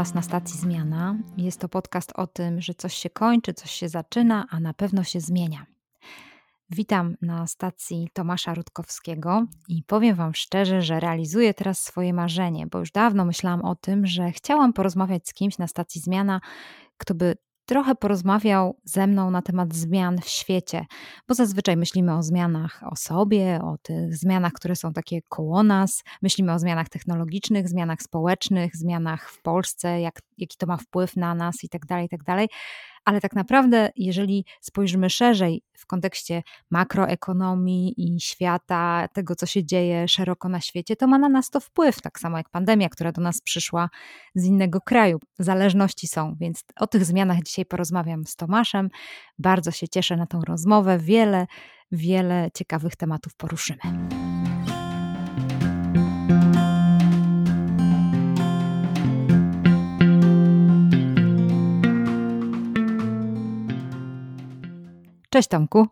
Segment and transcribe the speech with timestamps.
[0.00, 1.16] Was na stacji Zmiana.
[1.36, 5.04] Jest to podcast o tym, że coś się kończy, coś się zaczyna, a na pewno
[5.04, 5.66] się zmienia.
[6.70, 12.78] Witam na stacji Tomasza Rutkowskiego i powiem Wam szczerze, że realizuję teraz swoje marzenie, bo
[12.78, 16.40] już dawno myślałam o tym, że chciałam porozmawiać z kimś na stacji Zmiana,
[16.96, 17.36] kto by
[17.70, 20.86] trochę porozmawiał ze mną na temat zmian w świecie,
[21.28, 26.04] bo zazwyczaj myślimy o zmianach o sobie, o tych zmianach, które są takie koło nas,
[26.22, 31.34] myślimy o zmianach technologicznych, zmianach społecznych, zmianach w Polsce, jak, jaki to ma wpływ na
[31.34, 31.86] nas i tak
[33.04, 40.08] ale tak naprawdę, jeżeli spojrzymy szerzej w kontekście makroekonomii i świata, tego co się dzieje
[40.08, 43.22] szeroko na świecie, to ma na nas to wpływ, tak samo jak pandemia, która do
[43.22, 43.88] nas przyszła
[44.34, 45.18] z innego kraju.
[45.38, 48.88] Zależności są, więc o tych zmianach dzisiaj porozmawiam z Tomaszem.
[49.38, 50.98] Bardzo się cieszę na tą rozmowę.
[50.98, 51.46] Wiele,
[51.92, 53.80] wiele ciekawych tematów poruszymy.
[65.32, 65.86] Cześć Tomku.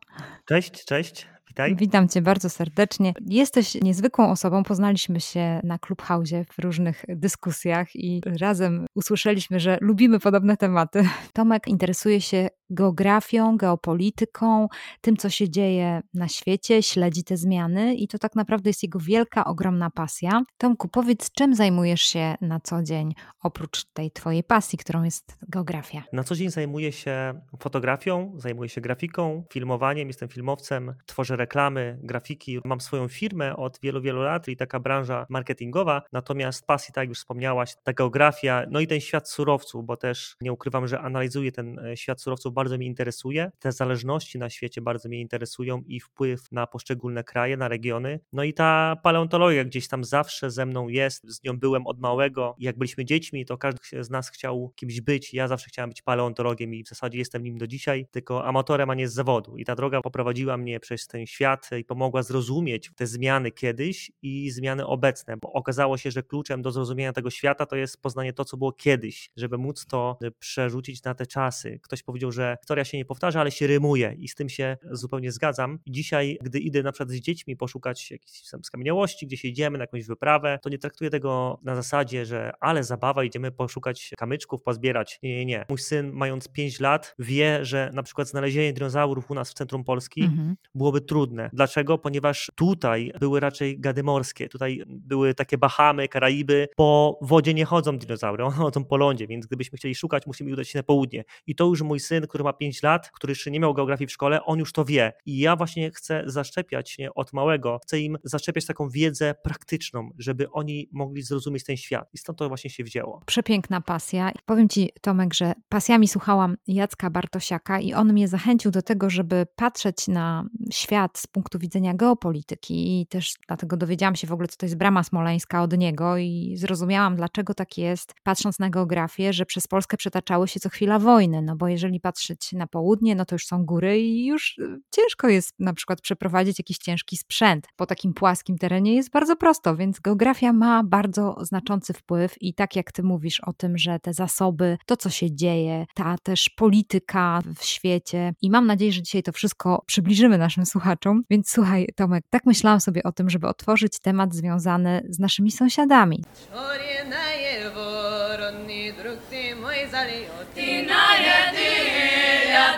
[0.45, 1.27] Cześć, cześć.
[1.49, 1.77] Witaj.
[1.77, 3.13] Witam Cię bardzo serdecznie.
[3.27, 4.63] Jesteś niezwykłą osobą.
[4.63, 11.09] Poznaliśmy się na Clubhouse w różnych dyskusjach i razem usłyszeliśmy, że lubimy podobne tematy.
[11.33, 14.69] Tomek interesuje się geografią, geopolityką,
[15.01, 18.99] tym, co się dzieje na świecie, śledzi te zmiany i to tak naprawdę jest jego
[18.99, 20.43] wielka, ogromna pasja.
[20.59, 26.03] Tomku, powiedz, czym zajmujesz się na co dzień, oprócz tej twojej pasji, którą jest geografia?
[26.13, 32.61] Na co dzień zajmuję się fotografią, zajmuję się grafiką, filmowaniem, jestem filmowcem, tworzę reklamy, grafiki.
[32.65, 37.09] Mam swoją firmę od wielu, wielu lat i taka branża marketingowa, natomiast pasji, tak jak
[37.09, 41.53] już wspomniałaś, ta geografia, no i ten świat surowców, bo też nie ukrywam, że analizuję
[41.53, 43.51] ten e, świat surowców bardzo mnie interesuje.
[43.59, 48.21] Te zależności na świecie bardzo mnie interesują i wpływ na poszczególne kraje, na regiony.
[48.33, 52.55] No i ta paleontologia gdzieś tam zawsze ze mną jest, z nią byłem od małego.
[52.59, 55.35] Jak byliśmy dziećmi, to każdy z nas chciał kimś być.
[55.35, 58.95] Ja zawsze chciałem być paleontologiem i w zasadzie jestem nim do dzisiaj, tylko amatorem, a
[58.95, 59.57] nie z zawodu.
[59.57, 64.51] I ta droga poprowadziła mnie przez ten świat i pomogła zrozumieć te zmiany kiedyś i
[64.51, 68.45] zmiany obecne, bo okazało się, że kluczem do zrozumienia tego świata to jest poznanie to,
[68.45, 71.81] co było kiedyś, żeby móc to przerzucić na te czasy.
[71.83, 75.33] Ktoś powiedział, że historia się nie powtarza, ale się rymuje i z tym się zupełnie
[75.33, 75.79] zgadzam.
[75.87, 80.59] Dzisiaj, gdy idę na przykład z dziećmi poszukać jakiejś skamieniałości, gdzieś idziemy na jakąś wyprawę,
[80.63, 85.19] to nie traktuję tego na zasadzie, że ale zabawa, idziemy poszukać kamyczków, pozbierać.
[85.23, 85.65] Nie, nie, nie.
[85.69, 89.85] Mój syn, mając 5 lat, wie, że na przykład znalezienie dinozaurów u nas w centrum
[89.85, 90.57] Polski mhm.
[90.75, 91.51] byłoby trudne.
[91.53, 91.99] Dlaczego?
[91.99, 96.69] Ponieważ tutaj były raczej gady morskie, tutaj były takie Bahamy, Karaiby.
[96.77, 100.69] Po wodzie nie chodzą dinozaury, one chodzą po lądzie, więc gdybyśmy chcieli szukać, musimy udać
[100.69, 101.25] się na południe.
[101.47, 104.13] I to już mój syn, który ma 5 lat, który jeszcze nie miał geografii w
[104.13, 105.13] szkole, on już to wie.
[105.27, 110.51] I ja właśnie chcę zaszczepiać nie, od małego, chcę im zaszczepiać taką wiedzę praktyczną, żeby
[110.51, 112.09] oni mogli zrozumieć ten świat.
[112.13, 113.21] I stąd to właśnie się wzięło.
[113.27, 114.33] Przepiękna pasja.
[114.47, 119.47] Powiem Ci, Tomek, że pasjami słuchałam Jacka Bartosiaka i on mnie zachęcił do tego, żeby
[119.57, 124.57] patrzeć na świat z punktu widzenia geopolityki i też dlatego dowiedziałam się w ogóle, co
[124.57, 129.47] to jest brama smoleńska od niego i zrozumiałam, dlaczego tak jest, patrząc na geografię, że
[129.47, 133.35] przez Polskę przetaczały się co chwila wojny, no bo jeżeli patrzeć na południe, no to
[133.35, 137.67] już są góry i już y, ciężko jest na przykład przeprowadzić jakiś ciężki sprzęt.
[137.77, 142.77] Po takim płaskim terenie jest bardzo prosto, więc geografia ma bardzo znaczący wpływ i tak
[142.77, 147.43] jak ty mówisz o tym, że te zasoby, to co się dzieje, ta też polityka
[147.57, 151.23] w świecie i mam nadzieję, że dzisiaj to wszystko przybliżymy naszym słuchaczom.
[151.31, 156.25] Więc słuchaj, Tomek, tak myślałam sobie o tym, żeby otworzyć temat związany z naszymi sąsiadami.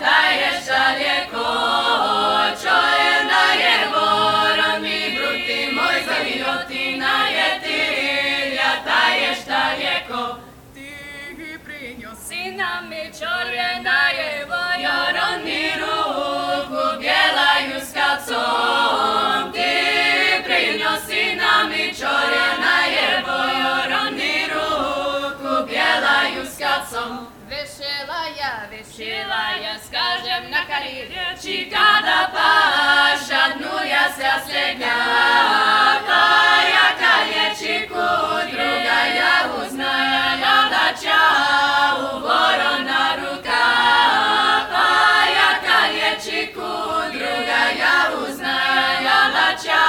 [0.00, 0.81] ta yesha
[30.70, 31.11] Карі,
[31.43, 34.96] чикада паша, одну я соследня,
[36.06, 36.25] та
[36.82, 37.55] яка є
[39.17, 41.22] я узнала, дача
[41.99, 43.67] у ворона рука,
[44.72, 44.87] та
[45.31, 46.70] яка є чеку,
[47.78, 49.82] я узнала, дача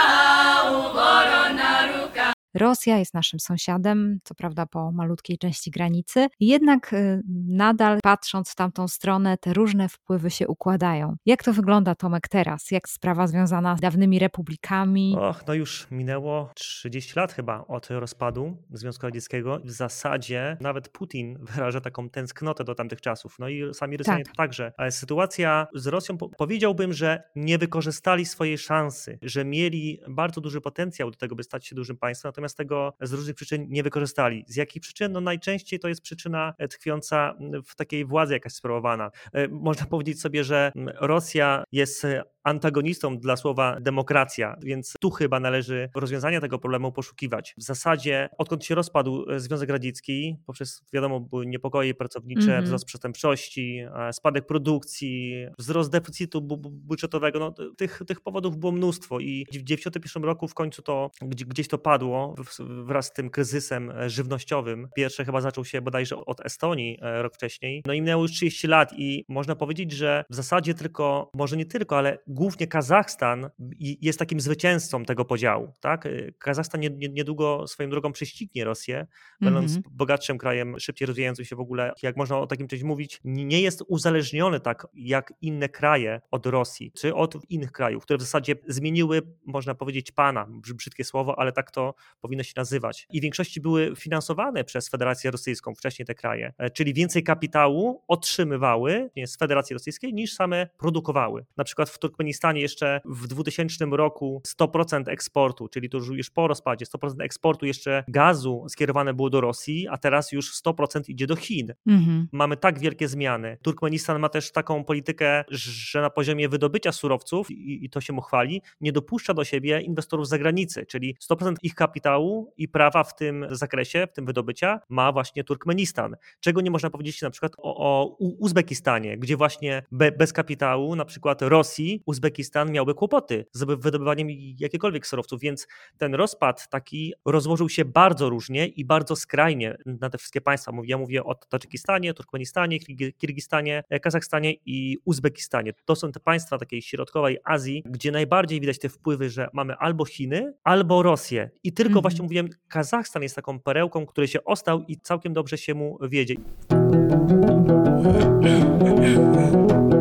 [0.72, 2.31] у ворона рука.
[2.54, 8.56] Rosja jest naszym sąsiadem, co prawda po malutkiej części granicy, jednak y, nadal patrząc w
[8.56, 11.16] tamtą stronę, te różne wpływy się układają.
[11.26, 12.72] Jak to wygląda, Tomek, teraz?
[12.72, 15.16] Jak sprawa związana z dawnymi republikami?
[15.20, 19.60] Och, no już minęło 30 lat chyba od rozpadu Związku Radzieckiego.
[19.64, 23.36] W zasadzie nawet Putin wyraża taką tęsknotę do tamtych czasów.
[23.40, 24.36] No i sami Rosjanie tak.
[24.36, 24.74] także.
[24.78, 31.12] Ale sytuacja z Rosją, powiedziałbym, że nie wykorzystali swojej szansy, że mieli bardzo duży potencjał
[31.12, 34.46] do tego, by stać się dużym państwem, natomiast tego z różnych przyczyn nie wykorzystali.
[34.48, 35.12] Z jakich przyczyn?
[35.12, 37.34] No najczęściej to jest przyczyna tkwiąca
[37.68, 39.12] w takiej władzy jakaś sprawowana.
[39.34, 40.72] E, można powiedzieć sobie, że
[41.02, 42.08] Rosja jest
[42.44, 47.54] antagonistą dla słowa demokracja, więc tu chyba należy rozwiązania tego problemu poszukiwać.
[47.58, 52.66] W zasadzie, odkąd się rozpadł e, Związek Radziecki, poprzez wiadomo, były niepokoje pracownicze, mm -hmm.
[52.66, 56.42] wzrost przestępczości, e, spadek produkcji, wzrost deficytu
[56.72, 61.68] budżetowego, no, tych, tych powodów było mnóstwo i w 1991 roku w końcu to gdzieś
[61.68, 64.88] to padło wraz z tym kryzysem e, żywnościowym.
[64.96, 67.82] Pierwszy chyba zaczął się bodajże od Estonii rok wcześniej.
[67.86, 71.66] No i minęło już 30 lat i można powiedzieć, że w zasadzie tylko, może nie
[71.66, 73.50] tylko, ale głównie Kazachstan
[73.80, 75.74] jest takim zwycięzcą tego podziału.
[75.80, 76.08] Tak?
[76.40, 79.08] Kazachstan niedługo swoją drogą prześcignie Rosję,
[79.42, 79.90] będąc mm -hmm.
[79.92, 83.84] bogatszym krajem, szybciej rozwijającym się w ogóle, jak można o takim czymś mówić, nie jest
[83.88, 89.22] uzależniony tak jak inne kraje od Rosji, czy od innych krajów, które w zasadzie zmieniły,
[89.46, 93.08] można powiedzieć, pana, brzydkie słowo, ale tak to powinno się nazywać.
[93.12, 98.04] I w większości były finansowane przez Federację Rosyjską, wcześniej te kraje, e, czyli więcej kapitału
[98.08, 101.46] otrzymywały z Federacji Rosyjskiej niż same produkowały.
[101.58, 106.48] Na przykład w Turkmenistanie Afganistanie jeszcze w 2000 roku 100% eksportu, czyli to już po
[106.48, 111.36] rozpadzie, 100% eksportu jeszcze gazu skierowane było do Rosji, a teraz już 100% idzie do
[111.36, 111.74] Chin.
[111.88, 112.28] Mhm.
[112.32, 113.58] Mamy tak wielkie zmiany.
[113.62, 118.22] Turkmenistan ma też taką politykę, że na poziomie wydobycia surowców, i, i to się mu
[118.22, 123.16] chwali, nie dopuszcza do siebie inwestorów z zagranicy, czyli 100% ich kapitału i prawa w
[123.16, 126.16] tym zakresie, w tym wydobycia ma właśnie Turkmenistan.
[126.40, 131.06] Czego nie można powiedzieć na przykład o, o Uzbekistanie, gdzie właśnie be, bez kapitału na
[131.06, 134.28] przykład Rosji, Uzbekistan miałby kłopoty z wydobywaniem
[134.60, 135.68] jakiegokolwiek surowców, więc
[135.98, 140.72] ten rozpad taki rozłożył się bardzo różnie i bardzo skrajnie na te wszystkie państwa.
[140.84, 142.80] Ja mówię o Tadżykistanie, Turkmenistanie,
[143.18, 145.74] Kirgistanie, Kazachstanie i Uzbekistanie.
[145.86, 150.06] To są te państwa takiej środkowej Azji, gdzie najbardziej widać te wpływy, że mamy albo
[150.06, 151.50] Chiny, albo Rosję.
[151.64, 152.02] I tylko mhm.
[152.02, 156.36] właśnie mówiłem, Kazachstan jest taką perełką, który się ostał i całkiem dobrze się mu wiedzie.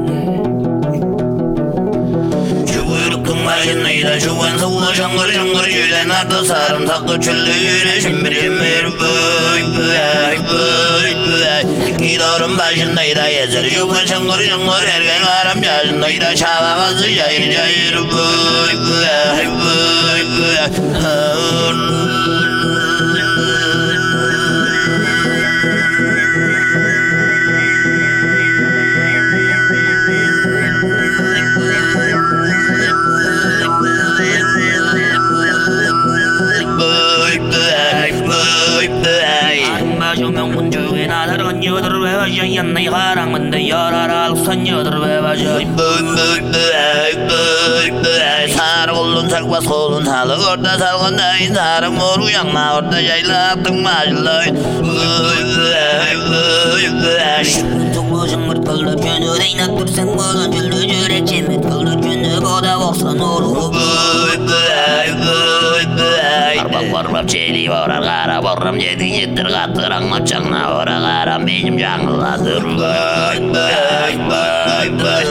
[3.51, 6.11] Başındaydı şu an salla şangır şangır Yülen
[6.45, 14.07] sarım takı çüllü yürüyüşüm bir yemir Büy büy büy büy Gidarım başındaydı yezer şu an
[14.07, 20.91] şangır şangır Ergen aram yaşındaydı Çavağızı cayır cayır Büy büy büy büy
[42.21, 45.67] Yan Yarajan yanına karanında yarar al sanyadır be bacı
[48.57, 50.07] Sarı kolun sakbas kolun.
[50.07, 54.57] Halık orta salgındayın Sarı mor uyanma orta yayla attın bacılayın
[57.45, 63.19] Şükür tuğlu cıngırt kıldı cönü Deynak dursan kolun cüllü cüre Çemit kıldı cönü Koda korsan
[63.19, 65.50] olur Bıy bıy bıy
[67.27, 67.71] çeli
[71.79, 75.25] canlıladır Vay vay vay vay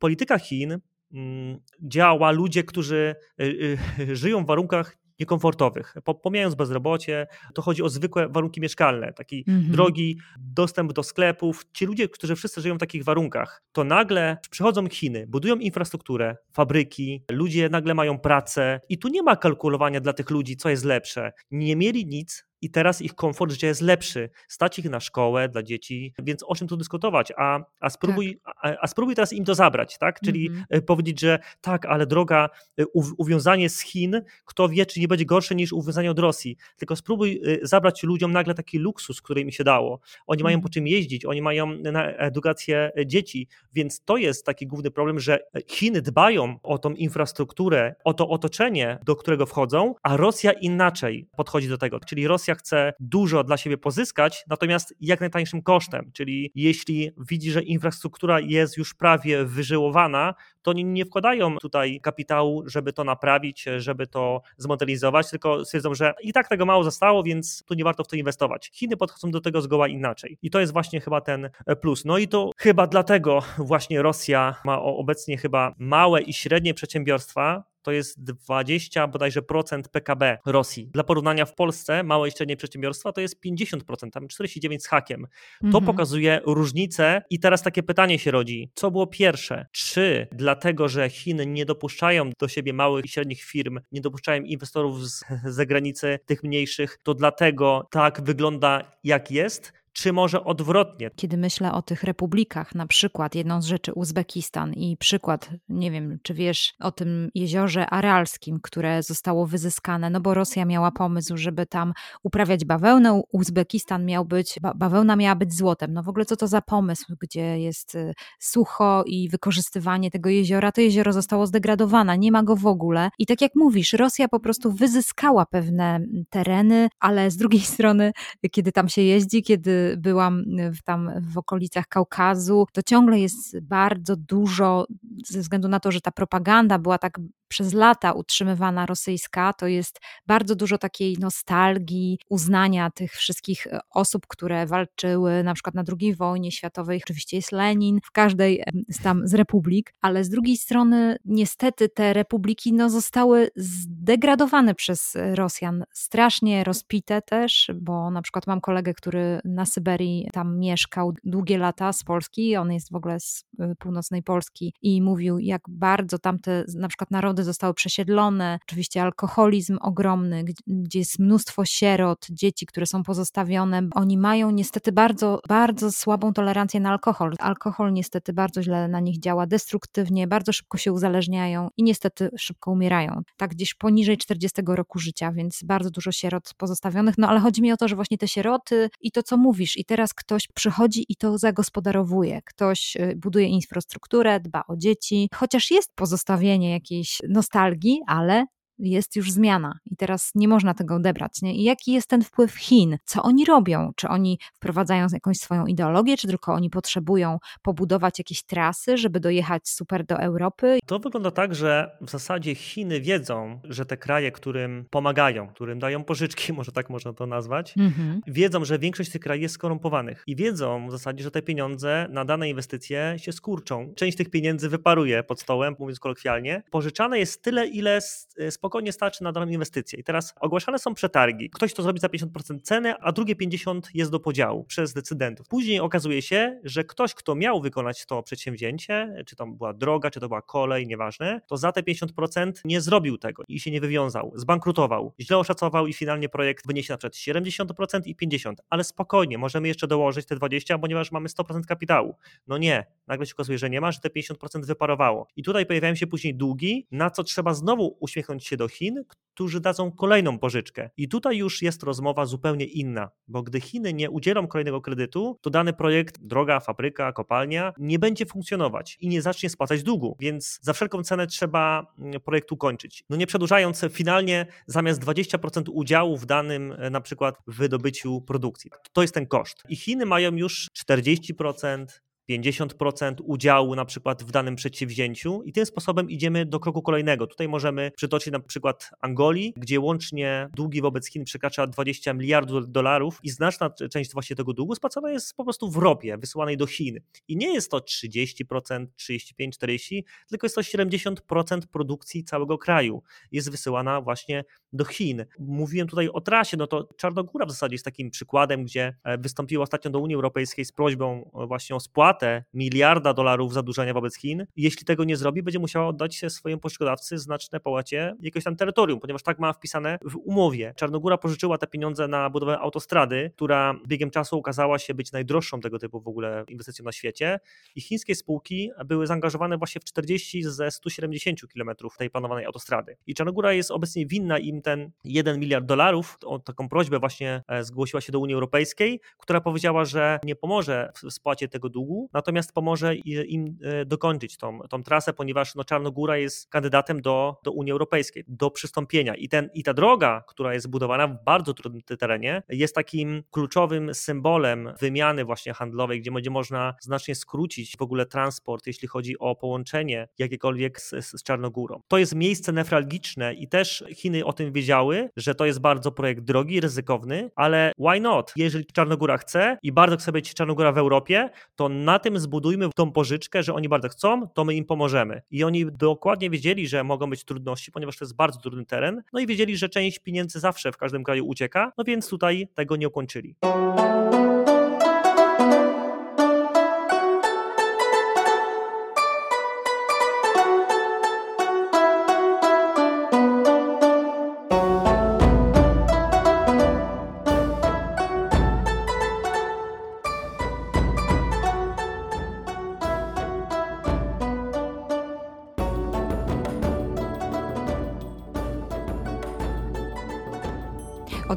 [0.00, 0.80] Polityka Chin
[1.10, 5.94] mm, działa ludzie, którzy y, y, żyją w warunkach niekomfortowych.
[6.22, 9.72] Pomijając bezrobocie, to chodzi o zwykłe warunki mieszkalne, taki mhm.
[9.72, 11.66] drogi dostęp do sklepów.
[11.72, 17.24] Ci ludzie, którzy wszyscy żyją w takich warunkach, to nagle przychodzą Chiny, budują infrastrukturę, fabryki,
[17.30, 21.32] ludzie nagle mają pracę i tu nie ma kalkulowania dla tych ludzi, co jest lepsze.
[21.50, 24.30] Nie mieli nic, i teraz ich komfort życia jest lepszy.
[24.48, 27.32] Stać ich na szkołę dla dzieci, więc o czym tu dyskutować?
[27.36, 28.54] A, a, spróbuj, tak.
[28.62, 30.20] a, a spróbuj teraz im to zabrać, tak?
[30.20, 30.82] Czyli mm -hmm.
[30.82, 32.48] powiedzieć, że tak, ale droga,
[32.78, 32.84] e,
[33.18, 36.56] uwiązanie z Chin, kto wie, czy nie będzie gorsze niż uwiązanie od Rosji.
[36.76, 40.00] Tylko spróbuj e, zabrać ludziom nagle taki luksus, który im się dało.
[40.26, 40.44] Oni mm -hmm.
[40.44, 40.72] mają po mhm.
[40.72, 45.38] czym jeździć, oni mają na edukację dzieci, więc to jest taki główny problem, że
[45.70, 51.68] Chiny dbają o tą infrastrukturę, o to otoczenie, do którego wchodzą, a Rosja inaczej podchodzi
[51.68, 52.00] do tego.
[52.00, 56.10] Czyli Rosja chce dużo dla siebie pozyskać, natomiast jak najtańszym kosztem.
[56.12, 60.34] Czyli jeśli widzi, że infrastruktura jest już prawie wyżyłowana,
[60.66, 66.14] to oni nie wkładają tutaj kapitału, żeby to naprawić, żeby to zmodernizować, tylko stwierdzą, że
[66.22, 68.70] i tak tego mało zostało, więc tu nie warto w to inwestować.
[68.74, 70.38] Chiny podchodzą do tego zgoła inaczej.
[70.42, 72.04] I to jest właśnie chyba ten plus.
[72.04, 77.92] No i to chyba dlatego właśnie Rosja ma obecnie chyba małe i średnie przedsiębiorstwa, to
[77.92, 80.90] jest 20 bodajże procent PKB Rosji.
[80.92, 85.26] Dla porównania w Polsce małe i średnie przedsiębiorstwa to jest 50%, tam 49 z hakiem.
[85.60, 85.84] To mhm.
[85.84, 88.70] pokazuje różnicę i teraz takie pytanie się rodzi.
[88.74, 89.66] Co było pierwsze?
[89.72, 95.08] Czy dlatego, że Chiny nie dopuszczają do siebie małych i średnich firm, nie dopuszczają inwestorów
[95.08, 95.24] z
[95.58, 99.72] zagranicy, tych mniejszych, to dlatego tak wygląda jak jest?
[99.96, 101.10] Czy może odwrotnie?
[101.16, 106.18] Kiedy myślę o tych republikach, na przykład jedną z rzeczy Uzbekistan i przykład, nie wiem,
[106.22, 111.66] czy wiesz o tym jeziorze aralskim, które zostało wyzyskane, no bo Rosja miała pomysł, żeby
[111.66, 115.92] tam uprawiać bawełnę, Uzbekistan miał być, ba bawełna miała być złotem.
[115.92, 120.72] No w ogóle co to za pomysł, gdzie jest y, sucho i wykorzystywanie tego jeziora,
[120.72, 123.10] to jezioro zostało zdegradowane, nie ma go w ogóle.
[123.18, 126.00] I tak jak mówisz, Rosja po prostu wyzyskała pewne
[126.30, 128.12] tereny, ale z drugiej strony,
[128.50, 134.16] kiedy tam się jeździ, kiedy byłam w, tam w okolicach Kaukazu, to ciągle jest bardzo
[134.16, 134.86] dużo,
[135.26, 140.00] ze względu na to, że ta propaganda była tak przez lata utrzymywana rosyjska, to jest
[140.26, 146.14] bardzo dużo takiej nostalgii, uznania tych wszystkich e, osób, które walczyły na przykład na II
[146.14, 147.00] wojnie światowej.
[147.04, 152.12] Oczywiście jest Lenin w każdej z tam z republik, ale z drugiej strony niestety te
[152.12, 159.40] republiki no, zostały zdegradowane przez Rosjan, strasznie rozpite też, bo na przykład mam kolegę, który
[159.44, 164.22] na Syberii tam mieszkał długie lata z Polski, on jest w ogóle z e, północnej
[164.22, 170.44] Polski i mówił, jak bardzo tamte na przykład narody narody zostały przesiedlone, oczywiście alkoholizm ogromny,
[170.66, 173.88] gdzie jest mnóstwo sierot, dzieci, które są pozostawione.
[173.94, 177.34] Oni mają niestety bardzo, bardzo słabą tolerancję na alkohol.
[177.38, 182.70] Alkohol niestety bardzo źle na nich działa destruktywnie, bardzo szybko się uzależniają i niestety szybko
[182.70, 183.22] umierają.
[183.36, 187.18] Tak gdzieś poniżej 40 roku życia, więc bardzo dużo sierot pozostawionych.
[187.18, 189.84] No ale chodzi mi o to, że właśnie te sieroty i to, co mówisz, i
[189.84, 192.40] teraz ktoś przychodzi i to zagospodarowuje.
[192.44, 198.44] Ktoś y, buduje infrastrukturę, dba o dzieci, chociaż jest pozostawienie jakiejś nostalgii, ale
[198.78, 201.42] jest już zmiana i teraz nie można tego odebrać.
[201.42, 201.54] Nie?
[201.54, 202.98] I jaki jest ten wpływ Chin?
[203.04, 203.92] Co oni robią?
[203.96, 209.68] Czy oni wprowadzają jakąś swoją ideologię, czy tylko oni potrzebują pobudować jakieś trasy, żeby dojechać
[209.68, 210.78] super do Europy?
[210.86, 216.04] To wygląda tak, że w zasadzie Chiny wiedzą, że te kraje, którym pomagają, którym dają
[216.04, 218.20] pożyczki, może tak można to nazwać, mhm.
[218.26, 222.24] wiedzą, że większość tych krajów jest skorumpowanych i wiedzą w zasadzie, że te pieniądze na
[222.24, 223.92] dane inwestycje się skurczą.
[223.96, 226.62] Część tych pieniędzy wyparuje pod stołem, mówiąc kolokwialnie.
[226.70, 229.98] Pożyczane jest tyle, ile z spokojnie starczy na daną inwestycję.
[229.98, 231.50] I teraz ogłaszane są przetargi.
[231.50, 235.48] Ktoś to zrobi za 50% ceny, a drugie 50% jest do podziału przez decydentów.
[235.48, 240.20] Później okazuje się, że ktoś, kto miał wykonać to przedsięwzięcie, czy to była droga, czy
[240.20, 244.32] to była kolej, nieważne, to za te 50% nie zrobił tego i się nie wywiązał,
[244.34, 249.68] zbankrutował, źle oszacował i finalnie projekt wyniesie na przykład 70% i 50%, ale spokojnie, możemy
[249.68, 252.16] jeszcze dołożyć te 20%, ponieważ mamy 100% kapitału.
[252.46, 255.28] No nie, nagle się okazuje, że nie ma, że te 50% wyparowało.
[255.36, 259.04] I tutaj pojawiają się później długi, na co trzeba znowu uśmiechnąć się do Chin,
[259.36, 260.90] którzy dadzą kolejną pożyczkę.
[260.96, 265.50] I tutaj już jest rozmowa zupełnie inna, bo gdy Chiny nie udzielą kolejnego kredytu, to
[265.50, 270.72] dany projekt, droga, fabryka, kopalnia, nie będzie funkcjonować i nie zacznie spłacać długu, więc za
[270.72, 273.04] wszelką cenę trzeba mm, projekt ukończyć.
[273.10, 278.70] No nie przedłużając, finalnie zamiast 20% udziału w danym e, na przykład wydobyciu produkcji.
[278.92, 279.62] To jest ten koszt.
[279.68, 281.86] I Chiny mają już 40%,
[282.30, 287.26] 50% udziału na przykład w danym przedsięwzięciu i tym sposobem idziemy do kroku kolejnego.
[287.26, 293.18] Tutaj możemy przytoczyć na przykład Angolii, gdzie łącznie długi wobec Chin przekracza 20 miliardów dolarów
[293.22, 296.98] i znaczna część właśnie tego długu spłacana jest po prostu w ropie wysyłanej do Chin.
[297.28, 303.02] I nie jest to 30%, 35, 40, tylko jest to 70% produkcji całego kraju
[303.32, 305.24] jest wysyłana właśnie do Chin.
[305.38, 309.62] Mówiłem tutaj o trasie, no to Czarnogóra w zasadzie jest takim przykładem, gdzie e, wystąpiła
[309.62, 312.15] ostatnio do Unii Europejskiej z prośbą właśnie o spłatę
[312.54, 314.46] miliarda dolarów zadłużenia wobec Chin.
[314.56, 319.00] Jeśli tego nie zrobi, będzie musiała oddać się swojemu pożyczkodawcy znaczne połacie jakiegoś tam terytorium,
[319.00, 320.74] ponieważ tak ma wpisane w umowie.
[320.76, 325.78] Czarnogóra pożyczyła te pieniądze na budowę autostrady, która biegiem czasu okazała się być najdroższą tego
[325.78, 327.40] typu w ogóle inwestycją na świecie
[327.74, 332.96] i chińskie spółki były zaangażowane właśnie w 40 ze 170 kilometrów tej planowanej autostrady.
[333.06, 336.18] I Czarnogóra jest obecnie winna im ten 1 miliard dolarów.
[336.24, 340.92] O taką prośbę właśnie e, zgłosiła się do Unii Europejskiej, która powiedziała, że nie pomoże
[340.94, 346.50] w spłacie tego długu, natomiast pomoże im dokończyć tą, tą trasę, ponieważ no, Czarnogóra jest
[346.50, 351.08] kandydatem do, do Unii Europejskiej, do przystąpienia i, ten, i ta droga, która jest budowana
[351.08, 357.14] w bardzo trudnym terenie, jest takim kluczowym symbolem wymiany właśnie handlowej, gdzie będzie można znacznie
[357.14, 361.80] skrócić w ogóle transport, jeśli chodzi o połączenie jakiekolwiek z, z Czarnogórą.
[361.88, 366.20] To jest miejsce newralgiczne i też Chiny o tym wiedziały, że to jest bardzo projekt
[366.20, 368.32] drogi, ryzykowny, ale why not?
[368.36, 372.92] Jeżeli Czarnogóra chce i bardzo chce być Czarnogóra w Europie, to na tym zbudujmy tą
[372.92, 375.22] pożyczkę, że oni bardzo chcą, to my im pomożemy.
[375.30, 379.20] I oni dokładnie wiedzieli, że mogą być trudności, ponieważ to jest bardzo trudny teren, no
[379.20, 382.88] i wiedzieli, że część pieniędzy zawsze w każdym kraju ucieka, no więc tutaj tego nie
[382.88, 383.36] ukończyli.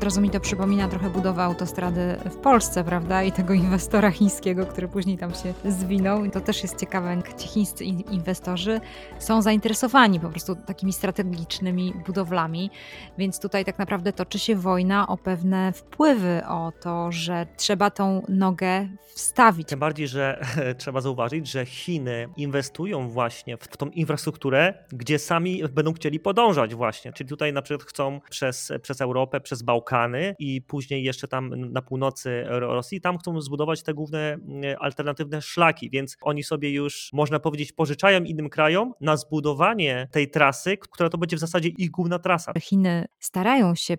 [0.09, 3.23] Razu mi to przypomina trochę budowę autostrady w Polsce, prawda?
[3.23, 6.25] I tego inwestora chińskiego, który później tam się zwinął.
[6.25, 8.81] I to też jest ciekawe, jak ci chińscy inwestorzy
[9.19, 12.71] są zainteresowani po prostu takimi strategicznymi budowlami.
[13.17, 18.25] Więc tutaj tak naprawdę toczy się wojna o pewne wpływy, o to, że trzeba tą
[18.29, 19.67] nogę wstawić.
[19.67, 20.45] Tym bardziej, że
[20.79, 27.13] trzeba zauważyć, że Chiny inwestują właśnie w tą infrastrukturę, gdzie sami będą chcieli podążać właśnie.
[27.13, 29.98] Czyli tutaj na przykład chcą przez, przez Europę, przez Bałkany,
[30.39, 35.89] I później jeszcze tam na północy Rosji, tam chcą zbudować te główne mm, alternatywne szlaki,
[35.89, 41.17] więc oni sobie już, można powiedzieć, pożyczają innym krajom na zbudowanie tej trasy, która to
[41.17, 42.53] będzie w zasadzie ich główna trasa.
[42.59, 43.95] Chiny starają się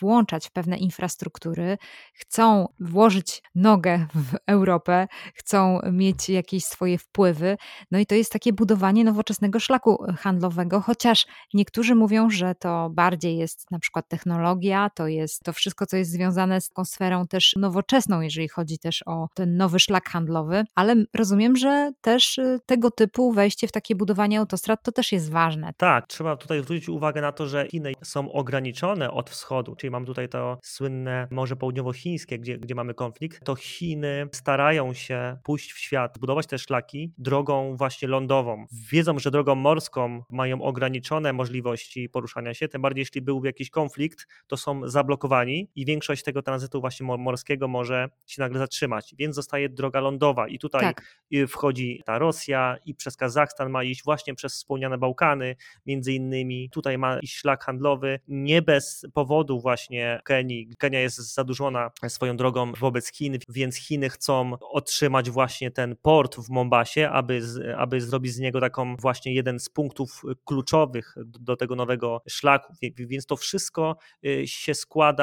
[0.00, 1.78] włączać w pewne infrastruktury,
[2.14, 7.56] chcą włożyć nogę w Europę, chcą mieć jakieś swoje wpływy,
[7.90, 13.36] no i to jest takie budowanie nowoczesnego szlaku handlowego, chociaż niektórzy mówią, że to bardziej
[13.36, 17.54] jest na przykład technologia, to jest to wszystko, co jest związane z tą sferą też
[17.56, 22.90] nowoczesną, jeżeli chodzi też o ten nowy szlak handlowy, ale rozumiem, że też y, tego
[22.90, 25.72] typu wejście w takie budowanie autostrad to też jest ważne.
[25.76, 30.06] Tak, trzeba tutaj zwrócić uwagę na to, że Chiny są ograniczone od wschodu, czyli mam
[30.06, 35.78] tutaj to słynne Morze Południowochińskie, gdzie, gdzie mamy konflikt, to Chiny starają się pójść w
[35.78, 38.66] świat, budować te szlaki drogą właśnie lądową.
[38.90, 44.26] Wiedzą, że drogą morską mają ograniczone możliwości poruszania się, tym bardziej jeśli byłby jakiś konflikt,
[44.46, 49.34] to są za zablokowani i większość tego tranzytu właśnie morskiego może się nagle zatrzymać, więc
[49.34, 51.02] zostaje droga lądowa i tutaj tak.
[51.48, 55.56] wchodzi ta Rosja i przez Kazachstan ma iść właśnie przez wspomniane Bałkany,
[55.86, 60.68] między innymi tutaj ma iść szlak handlowy, nie bez powodu właśnie Kenii.
[60.78, 66.50] Kenia jest zadłużona swoją drogą wobec Chin, więc Chiny chcą otrzymać właśnie ten port w
[66.50, 67.42] Mombasie, aby,
[67.76, 73.26] aby zrobić z niego taką właśnie jeden z punktów kluczowych do tego nowego szlaku, więc
[73.26, 75.13] to wszystko y, się składa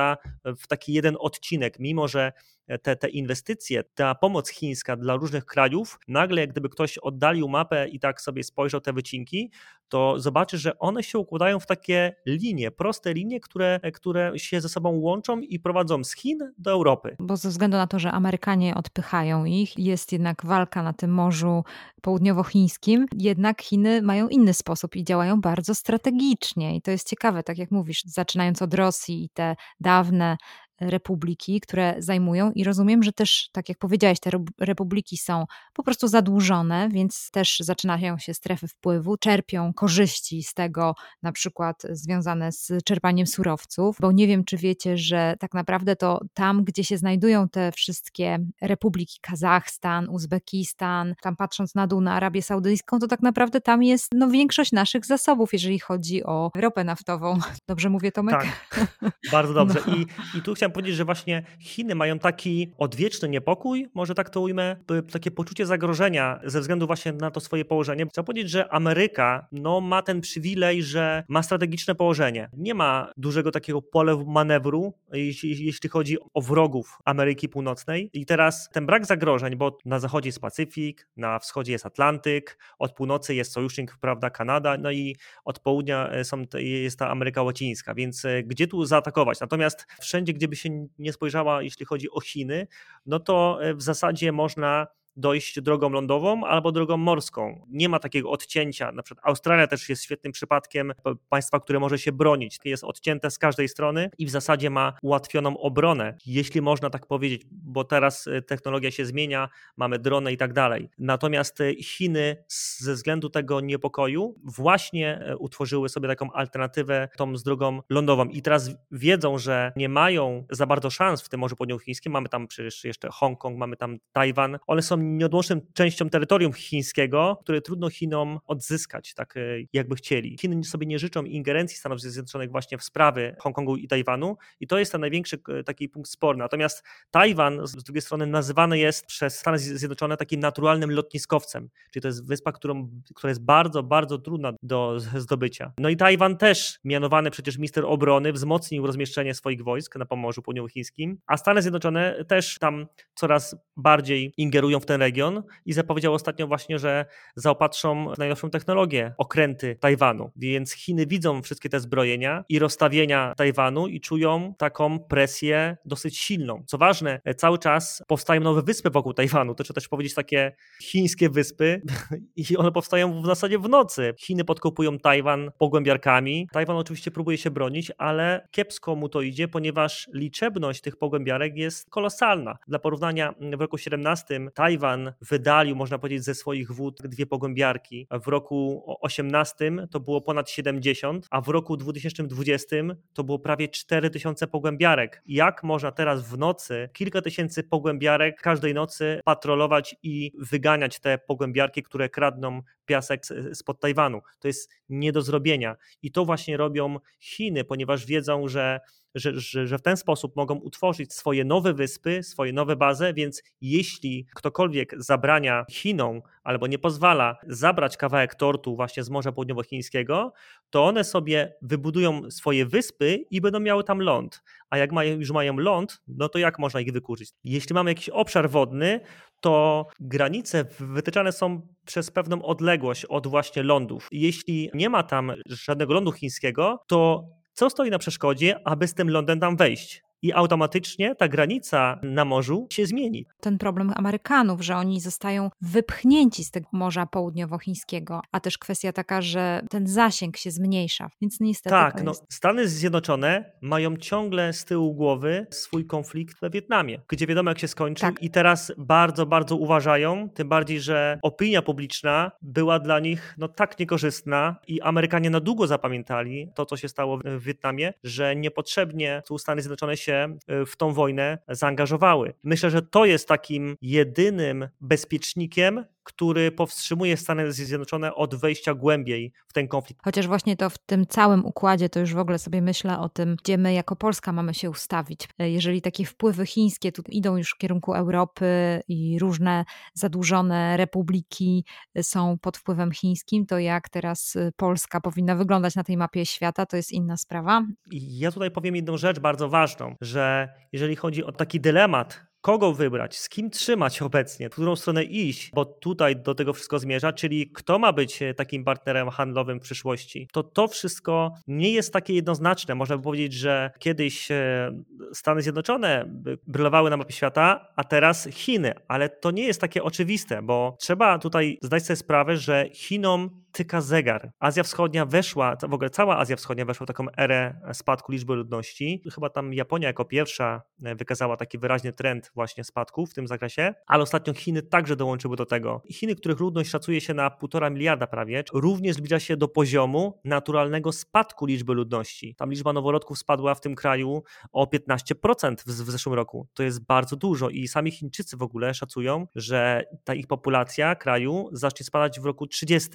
[0.58, 2.32] w taki jeden odcinek, mimo że
[2.78, 7.88] te, te inwestycje, ta pomoc chińska dla różnych krajów, nagle jak gdyby ktoś oddalił mapę
[7.88, 9.52] i tak sobie spojrzał te wycinki,
[9.92, 14.70] to zobaczy, że one się układają w takie linie, proste linie, które, które się ze
[14.70, 17.16] sobą łączą i prowadzą z Chin do Europy.
[17.20, 21.64] Bo ze względu na to, że Amerykanie odpychają ich, jest jednak walka na tym Morzu
[22.02, 26.76] Południowochińskim, jednak Chiny mają inny sposób i działają bardzo strategicznie.
[26.76, 30.38] I to jest ciekawe, tak jak mówisz, zaczynając od Rosji i te dawne
[30.82, 36.08] republiki, które zajmują i rozumiem, że też, tak jak powiedziałeś, te republiki są po prostu
[36.08, 42.84] zadłużone, więc też zaczynają się strefy wpływu, czerpią korzyści z tego, na przykład związane z
[42.86, 47.50] czerpaniem surowców, bo nie wiem, czy wiecie, że tak naprawdę to tam, gdzie się znajdują
[47.50, 53.62] te wszystkie republiki, Kazachstan, Uzbekistan, tam patrząc na dół na Arabię Saudyjską, to tak naprawdę
[53.62, 57.40] tam jest no, większość naszych zasobów, jeżeli chodzi o ropę naftową.
[57.68, 58.36] Dobrze mówię, Tomek?
[58.36, 59.00] Tak,
[59.32, 59.82] bardzo dobrze.
[59.88, 59.96] No.
[59.96, 60.06] I,
[60.38, 64.42] I tu chciałem chciałem powiedzieć, że właśnie Chiny mają taki odwieczny niepokój, może tak to
[64.42, 64.76] ujmę,
[65.12, 68.06] takie poczucie zagrożenia ze względu właśnie na to swoje położenie.
[68.06, 72.50] Chcę powiedzieć, że Ameryka no, ma ten przywilej, że ma strategiczne położenie.
[72.58, 78.10] Nie ma dużego takiego pola manewru, jeśli, jeśli chodzi o wrogów Ameryki Północnej.
[78.14, 82.94] I teraz ten brak zagrożeń, bo na zachodzie jest Pacyfik, na wschodzie jest Atlantyk, od
[82.94, 87.94] północy jest sojusznik, prawda, Kanada, no i od południa e, są, jest ta Ameryka Łacińska,
[87.94, 89.40] więc e, gdzie tu zaatakować?
[89.40, 92.68] Natomiast wszędzie, gdzie by się nie spojrzała, jeśli chodzi o Chiny,
[93.06, 97.66] no to e, w zasadzie można dojść drogą lądową albo drogą morską.
[97.70, 98.92] Nie ma takiego odcięcia.
[98.92, 100.94] Na przykład Australia też jest świetnym przypadkiem
[101.30, 102.60] państwa, które może się bronić.
[102.66, 107.42] Jest odcięte z każdej strony i w zasadzie ma ułatwioną obronę, jeśli można tak powiedzieć,
[107.52, 110.90] bo teraz e, technologia się zmienia, mamy drony i tak dalej.
[110.98, 112.44] Natomiast e, Chiny
[112.78, 118.42] ze względu tego niepokoju właśnie e, utworzyły sobie taką alternatywę tą z drogą lądową i
[118.42, 122.12] teraz wiedzą, że nie mają za bardzo szans w tym Morzu Południowochińskim.
[122.12, 124.60] Mamy tam przecież jeszcze Hongkong, mamy tam Tajwan.
[124.68, 129.36] One są nieodłączną częścią terytorium chińskiego, które trudno Chinom odzyskać, tak
[129.74, 130.38] jakby chcieli.
[130.42, 134.80] Chiny sobie nie życzą ingerencji Stanów Zjednoczonych właśnie w sprawy Hongkongu i Tajwanu i to
[134.80, 136.44] jest ten największy taki punkt sporny.
[136.44, 142.08] Natomiast Tajwan z drugiej strony nazywany jest przez Stany Zjednoczone takim naturalnym lotniskowcem, czyli to
[142.08, 145.74] jest wyspa, którą, która jest bardzo, bardzo trudna do zdobycia.
[145.78, 151.18] No i Tajwan też, mianowany przecież minister obrony, wzmocnił rozmieszczenie swoich wojsk na Pomorzu Południowochińskim,
[151.28, 152.86] a Stany Zjednoczone też tam
[153.16, 159.76] coraz bardziej ingerują w ten region i zapowiedział ostatnio właśnie, że zaopatrzą najnowszą technologię okręty
[159.80, 160.32] Tajwanu.
[160.36, 166.64] Więc Chiny widzą wszystkie te zbrojenia i rozstawienia Tajwanu i czują taką presję dosyć silną.
[166.68, 169.56] Co ważne, cały czas powstają nowe wyspy wokół Tajwanu.
[169.56, 171.82] To trzeba też powiedzieć takie chińskie wyspy
[172.52, 174.14] i one powstają w zasadzie w nocy.
[174.20, 176.48] Chiny podkopują Tajwan pogłębiarkami.
[176.52, 181.90] Tajwan oczywiście próbuje się bronić, ale kiepsko mu to idzie, ponieważ liczebność tych pogłębiarek jest
[181.90, 182.58] kolosalna.
[182.68, 184.81] Dla porównania w roku 17 Tajwan
[185.22, 188.08] wydalił, można powiedzieć, ze swoich wód dwie pogłębiarki.
[188.24, 192.76] W roku 18 to było ponad 70, a w roku 2020
[193.14, 195.22] to było prawie 4000 pogłębiarek.
[195.26, 201.84] Jak można teraz w nocy kilka tysięcy pogłębiarek każdej nocy patrolować i wyganiać te pogłębiarki,
[201.84, 204.22] które kradną piasek spod Tajwanu?
[204.40, 205.76] To jest nie do zrobienia.
[206.02, 208.80] I to właśnie robią Chiny, ponieważ wiedzą, że
[209.16, 213.44] że, że, że w ten sposób mogą utworzyć swoje nowe wyspy, swoje nowe bazy, więc
[213.62, 220.34] jeśli ktokolwiek zabrania Chinom albo nie pozwala zabrać kawałek tortu właśnie z Morza Południowochińskiego,
[220.70, 224.44] to one sobie wybudują swoje wyspy i będą miały tam ląd.
[224.70, 227.30] A jak mają, już mają ląd, no to jak można ich wykurzyć?
[227.44, 229.00] Jeśli mamy jakiś obszar wodny,
[229.42, 234.08] to granice wytyczane są przez pewną odległość od właśnie lądów.
[234.12, 239.10] Jeśli nie ma tam żadnego lądu chińskiego, to co stoi na przeszkodzie, aby z tym
[239.10, 240.04] lądem tam wejść?
[240.22, 243.26] I automatycznie ta granica na morzu się zmieni.
[243.40, 249.22] Ten problem Amerykanów, że oni zostają wypchnięci z tego Morza Południowochińskiego, a też kwestia taka,
[249.22, 251.70] że ten zasięg się zmniejsza, więc niestety.
[251.70, 252.12] Tak, no.
[252.30, 257.68] Stany Zjednoczone mają ciągle z tyłu głowy swój konflikt we Wietnamie, gdzie wiadomo jak się
[257.68, 258.24] skończył tak.
[258.24, 263.80] i teraz bardzo, bardzo uważają, tym bardziej, że opinia publiczna była dla nich no, tak
[263.80, 269.38] niekorzystna i Amerykanie na długo zapamiętali to, co się stało w Wietnamie, że niepotrzebnie tu
[269.38, 272.34] Stany Zjednoczone się się y, w tą wojnę zaangażowały.
[272.44, 279.54] Myślę, że to jest takim jedynym bezpiecznikiem, który powstrzymuje Stany Zjednoczone od wejścia głębiej w
[279.54, 280.02] ten konflikt.
[280.04, 283.36] Chociaż właśnie to w tym całym układzie, to już w ogóle sobie myślę o tym,
[283.44, 285.30] gdzie my jako Polska mamy się ustawić.
[285.40, 288.46] Jeżeli takie wpływy chińskie tu idą już w kierunku Europy
[288.88, 291.66] i różne zadłużone republiki
[292.02, 296.78] są pod wpływem chińskim, to jak teraz Polska powinna wyglądać na tej mapie świata, to
[296.78, 297.66] jest inna sprawa.
[297.92, 303.18] Ja tutaj powiem jedną rzecz bardzo ważną, że jeżeli chodzi o taki dylemat kogo wybrać,
[303.18, 307.52] z kim trzymać obecnie, w którą stronę iść, bo tutaj do tego wszystko zmierza, czyli
[307.52, 312.14] kto ma być e, takim partnerem handlowym w przyszłości, to to wszystko nie jest takie
[312.14, 312.76] jednoznaczne.
[312.76, 314.72] Można by powiedzieć, że kiedyś e,
[315.14, 316.06] Stany Zjednoczone
[316.48, 321.20] brylowały na mapie świata, a teraz Chiny, ale to nie jest takie oczywiste, bo trzeba
[321.20, 324.32] tutaj zdać sobie sprawę, że Chinom tyka zegar.
[324.40, 329.04] Azja Wschodnia weszła, w ogóle cała Azja Wschodnia weszła w taką erę spadku liczby ludności.
[329.14, 333.74] Chyba tam Japonia jako pierwsza e, wykazała taki wyraźny trend właśnie spadku w tym zakresie,
[333.88, 335.82] ale ostatnio Chiny także dołączyły do tego.
[335.92, 340.92] Chiny, których ludność szacuje się na półtora miliarda prawie, również zbliża się do poziomu naturalnego
[340.92, 342.36] spadku liczby ludności.
[342.36, 346.48] Tam liczba noworodków spadła w tym kraju o 15% w, w zeszłym roku.
[346.54, 351.50] To jest bardzo dużo i sami Chińczycy w ogóle szacują, że ta ich populacja kraju
[351.52, 352.90] zacznie spadać w roku 30.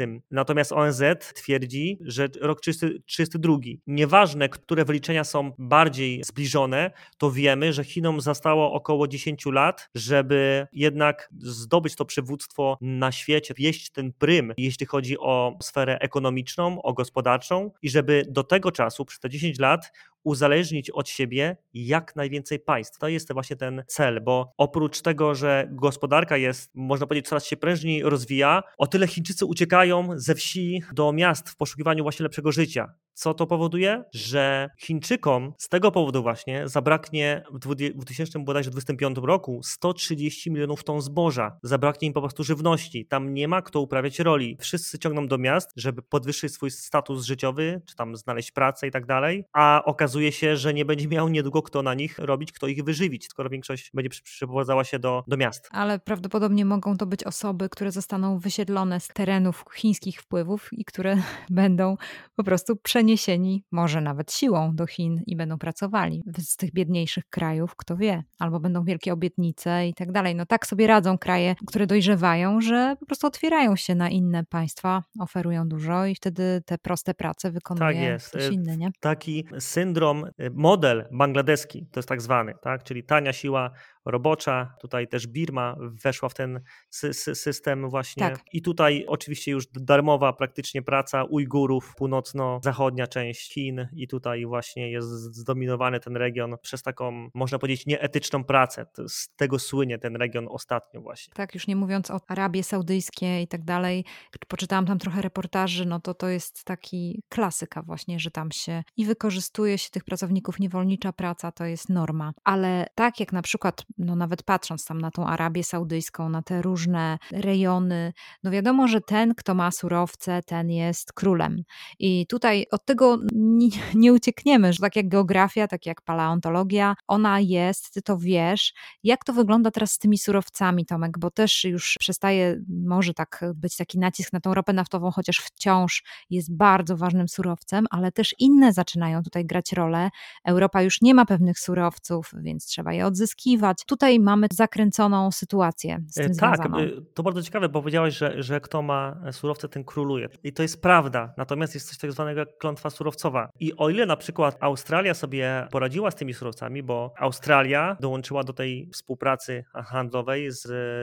[0.46, 1.02] Natomiast ONZ
[1.34, 3.54] twierdzi, że rok 32.
[3.86, 10.66] Nieważne, które wyliczenia są bardziej zbliżone, to wiemy, że Chinom zostało około 10 lat, żeby
[10.72, 16.92] jednak zdobyć to przywództwo na świecie, wieść ten prym, jeśli chodzi o sferę ekonomiczną, o
[16.92, 19.92] gospodarczą i żeby do tego czasu, przez te 10 lat,
[20.26, 22.98] uzależnić od siebie jak najwięcej państw.
[22.98, 27.56] To jest właśnie ten cel, bo oprócz tego, że gospodarka jest, można powiedzieć, coraz się
[27.56, 32.94] prężniej rozwija, o tyle Chińczycy uciekają ze wsi do miast w poszukiwaniu właśnie lepszego życia.
[33.18, 34.04] Co to powoduje?
[34.12, 41.58] Że Chińczykom z tego powodu właśnie zabraknie w 2025 roku 130 milionów ton zboża.
[41.62, 43.06] Zabraknie im po prostu żywności.
[43.06, 44.56] Tam nie ma kto uprawiać roli.
[44.60, 49.06] Wszyscy ciągną do miast, żeby podwyższyć swój status życiowy, czy tam znaleźć pracę i tak
[49.06, 52.84] dalej, a okazuje się, że nie będzie miał niedługo kto na nich robić, kto ich
[52.84, 55.68] wyżywić, skoro większość będzie przeprowadzała się do, do miast.
[55.72, 61.16] Ale prawdopodobnie mogą to być osoby, które zostaną wysiedlone z terenów chińskich wpływów i które
[61.50, 61.96] będą
[62.34, 67.76] po prostu przeniesieni, może nawet siłą do Chin i będą pracowali z tych biedniejszych krajów,
[67.76, 70.34] kto wie, albo będą wielkie obietnice i tak dalej.
[70.34, 75.02] No tak sobie radzą kraje, które dojrzewają, że po prostu otwierają się na inne państwa,
[75.20, 78.28] oferują dużo i wtedy te proste prace wykonuje tak jest.
[78.28, 78.90] ktoś inny, nie?
[79.00, 82.82] Taki syndrom, y, model bangladeski, to jest tak zwany, tak?
[82.82, 83.70] czyli tania siła
[84.06, 84.74] robocza.
[84.80, 88.20] Tutaj też Birma weszła w ten sy system właśnie.
[88.20, 88.40] Tak.
[88.52, 95.08] I tutaj oczywiście już darmowa praktycznie praca Ujgurów, północno-zachodnia część Chin i tutaj właśnie jest
[95.08, 98.86] zdominowany ten region przez taką, można powiedzieć, nieetyczną pracę.
[99.08, 101.34] Z tego słynie ten region ostatnio właśnie.
[101.34, 104.04] Tak, już nie mówiąc o Arabii Saudyjskiej i tak dalej.
[104.48, 109.04] Poczytałam tam trochę reportaży, no to to jest taki klasyka właśnie, że tam się i
[109.04, 112.32] wykorzystuje się tych pracowników, niewolnicza praca to jest norma.
[112.44, 116.62] Ale tak jak na przykład no nawet patrząc tam na tą Arabię Saudyjską, na te
[116.62, 121.62] różne rejony, no wiadomo, że ten, kto ma surowce, ten jest królem.
[121.98, 127.40] I tutaj od tego nie, nie uciekniemy, że tak jak geografia, tak jak paleontologia, ona
[127.40, 128.74] jest, ty to wiesz.
[129.02, 131.18] Jak to wygląda teraz z tymi surowcami, Tomek?
[131.18, 136.04] Bo też już przestaje, może tak być taki nacisk na tą ropę naftową, chociaż wciąż
[136.30, 140.10] jest bardzo ważnym surowcem, ale też inne zaczynają tutaj grać rolę.
[140.44, 143.85] Europa już nie ma pewnych surowców, więc trzeba je odzyskiwać.
[143.86, 146.78] Tu tutaj mamy zakręconą sytuację z tym e, Tak, związaną.
[146.78, 150.28] E, to bardzo ciekawe, bo powiedziałeś, że, że kto ma surowce, ten króluje.
[150.44, 153.48] I to jest prawda, natomiast jest coś tak zwanego jak klątwa surowcowa.
[153.60, 158.52] I o ile na przykład Australia sobie poradziła z tymi surowcami, bo Australia dołączyła do
[158.52, 160.62] tej współpracy handlowej z,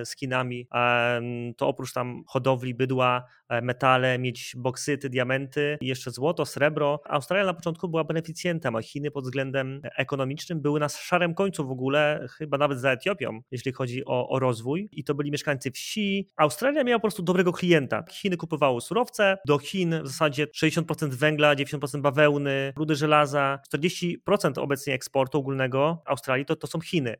[0.10, 0.68] z Chinami,
[1.58, 7.00] to oprócz tam hodowli bydła, e, metale, mieć boksyty, diamenty i jeszcze złoto, srebro.
[7.06, 11.72] Australia na początku była beneficjentem, a Chiny pod względem ekonomicznym były na szarym końcu w
[11.72, 14.90] ogóle, chyba nawet za Etiopią, jeśli chodzi o, o rozwój.
[14.92, 16.30] I to byli mieszkańcy wsi.
[16.38, 18.04] Australia miała po prostu dobrego klienta.
[18.12, 24.94] Chiny kupowały surowce, do Chin w zasadzie 60% węgla, 90% bawełny, rudy żelaza, 40% obecnie
[24.94, 27.16] eksportu ogólnego Australii to, to są Chiny.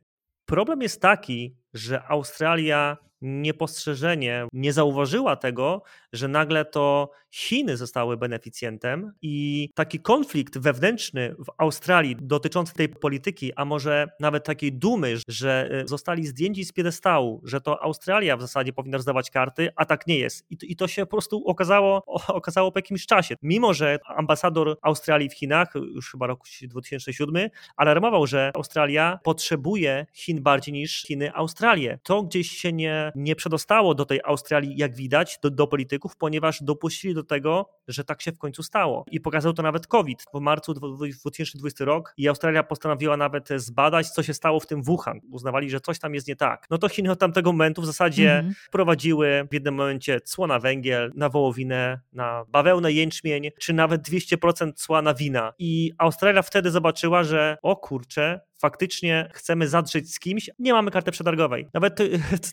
[0.46, 5.82] Problem jest taki, że Australia niepostrzeżenie nie zauważyła tego,
[6.12, 13.52] że nagle to Chiny zostały beneficjentem i taki konflikt wewnętrzny w Australii dotyczący tej polityki,
[13.56, 18.40] a może nawet takiej dumy, że e, zostali zdjęci z piedestału, że to Australia w
[18.40, 20.46] zasadzie powinna rozdawać karty, a tak nie jest.
[20.50, 23.34] I to, i to się po prostu okazało, okazało po jakimś czasie.
[23.42, 30.42] Mimo, że ambasador Australii w Chinach, już chyba roku 2007, alarmował, że Australia potrzebuje Chin
[30.42, 31.32] bardziej niż Chiny
[31.64, 31.98] Australię.
[32.02, 36.62] To gdzieś się nie, nie przedostało do tej Australii, jak widać, do, do polityków, ponieważ
[36.62, 39.04] dopuścili do tego, że tak się w końcu stało.
[39.10, 44.22] I pokazał to nawet COVID w marcu 2020 rok i Australia postanowiła nawet zbadać, co
[44.22, 45.20] się stało w tym Wuhan.
[45.30, 46.66] Uznawali, że coś tam jest nie tak.
[46.70, 48.54] No to Chiny od tamtego momentu w zasadzie mm -hmm.
[48.66, 54.72] wprowadziły w jednym momencie cło na węgiel, na wołowinę, na bawełnę, jęczmień, czy nawet 200%
[54.72, 55.52] cła na wina.
[55.58, 61.10] I Australia wtedy zobaczyła, że o kurczę, faktycznie chcemy zadrzeć z kimś, nie mamy karty
[61.10, 61.68] przetargowej.
[61.74, 62.04] Nawet to,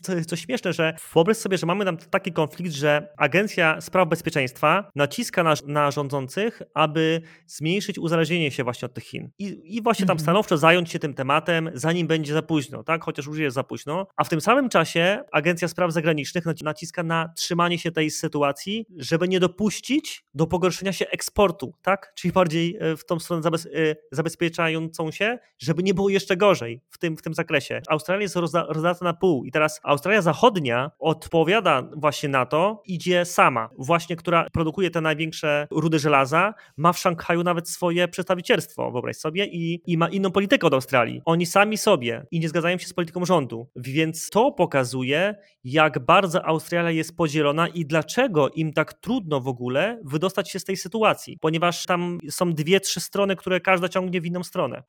[0.06, 4.90] to, to, śmieszne, że wyobraź sobie, że mamy tam taki konflikt, że Agencja Spraw Bezpieczeństwa
[4.94, 9.30] naciska na, na rządzących, aby zmniejszyć uzależnienie się właśnie od tych Chin.
[9.38, 10.24] I, i właśnie tam mhm.
[10.24, 13.04] stanowczo zająć się tym tematem, zanim będzie za późno, tak?
[13.04, 14.06] Chociaż już jest za późno.
[14.16, 19.28] A w tym samym czasie Agencja Spraw Zagranicznych naciska na trzymanie się tej sytuacji, żeby
[19.28, 22.12] nie dopuścić do pogorszenia się eksportu, tak?
[22.14, 23.70] Czyli bardziej e, w tą stronę zabez, e,
[24.12, 27.82] zabezpieczającą się, żeby nie było było jeszcze gorzej w tym, w tym zakresie.
[27.88, 33.24] Australia jest rozda, rozdata na pół i teraz Australia Zachodnia odpowiada właśnie na to, idzie
[33.24, 39.16] sama, właśnie która produkuje te największe rudy żelaza, ma w Szanghaju nawet swoje przedstawicielstwo, wyobraź
[39.16, 41.22] sobie, i, i ma inną politykę od Australii.
[41.24, 45.34] Oni sami sobie i nie zgadzają się z polityką rządu, więc to pokazuje,
[45.64, 50.64] jak bardzo Australia jest podzielona i dlaczego im tak trudno w ogóle wydostać się z
[50.64, 54.82] tej sytuacji, ponieważ tam są dwie, trzy strony, które każda ciągnie w inną stronę.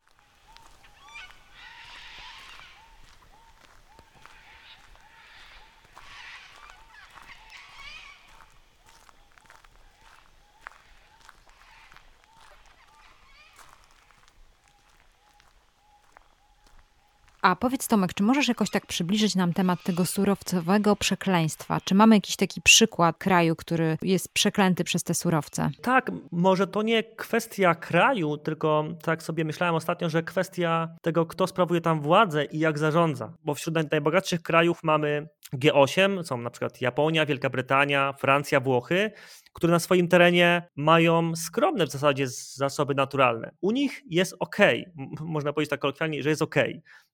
[17.43, 21.81] A powiedz Tomek, czy możesz jakoś tak przybliżyć nam temat tego surowcowego przekleństwa?
[21.83, 25.69] Czy mamy jakiś taki przykład kraju, który jest przeklęty przez te surowce?
[25.81, 31.47] Tak, może to nie kwestia kraju, tylko tak sobie myślałem ostatnio, że kwestia tego, kto
[31.47, 33.33] sprawuje tam władzę i jak zarządza.
[33.45, 39.11] Bo wśród najbogatszych krajów mamy G8, są na przykład Japonia, Wielka Brytania, Francja, Włochy,
[39.53, 43.51] które na swoim terenie mają skromne w zasadzie zasoby naturalne.
[43.61, 44.57] U nich jest ok,
[45.21, 46.55] można powiedzieć tak kolokwialnie, że jest ok.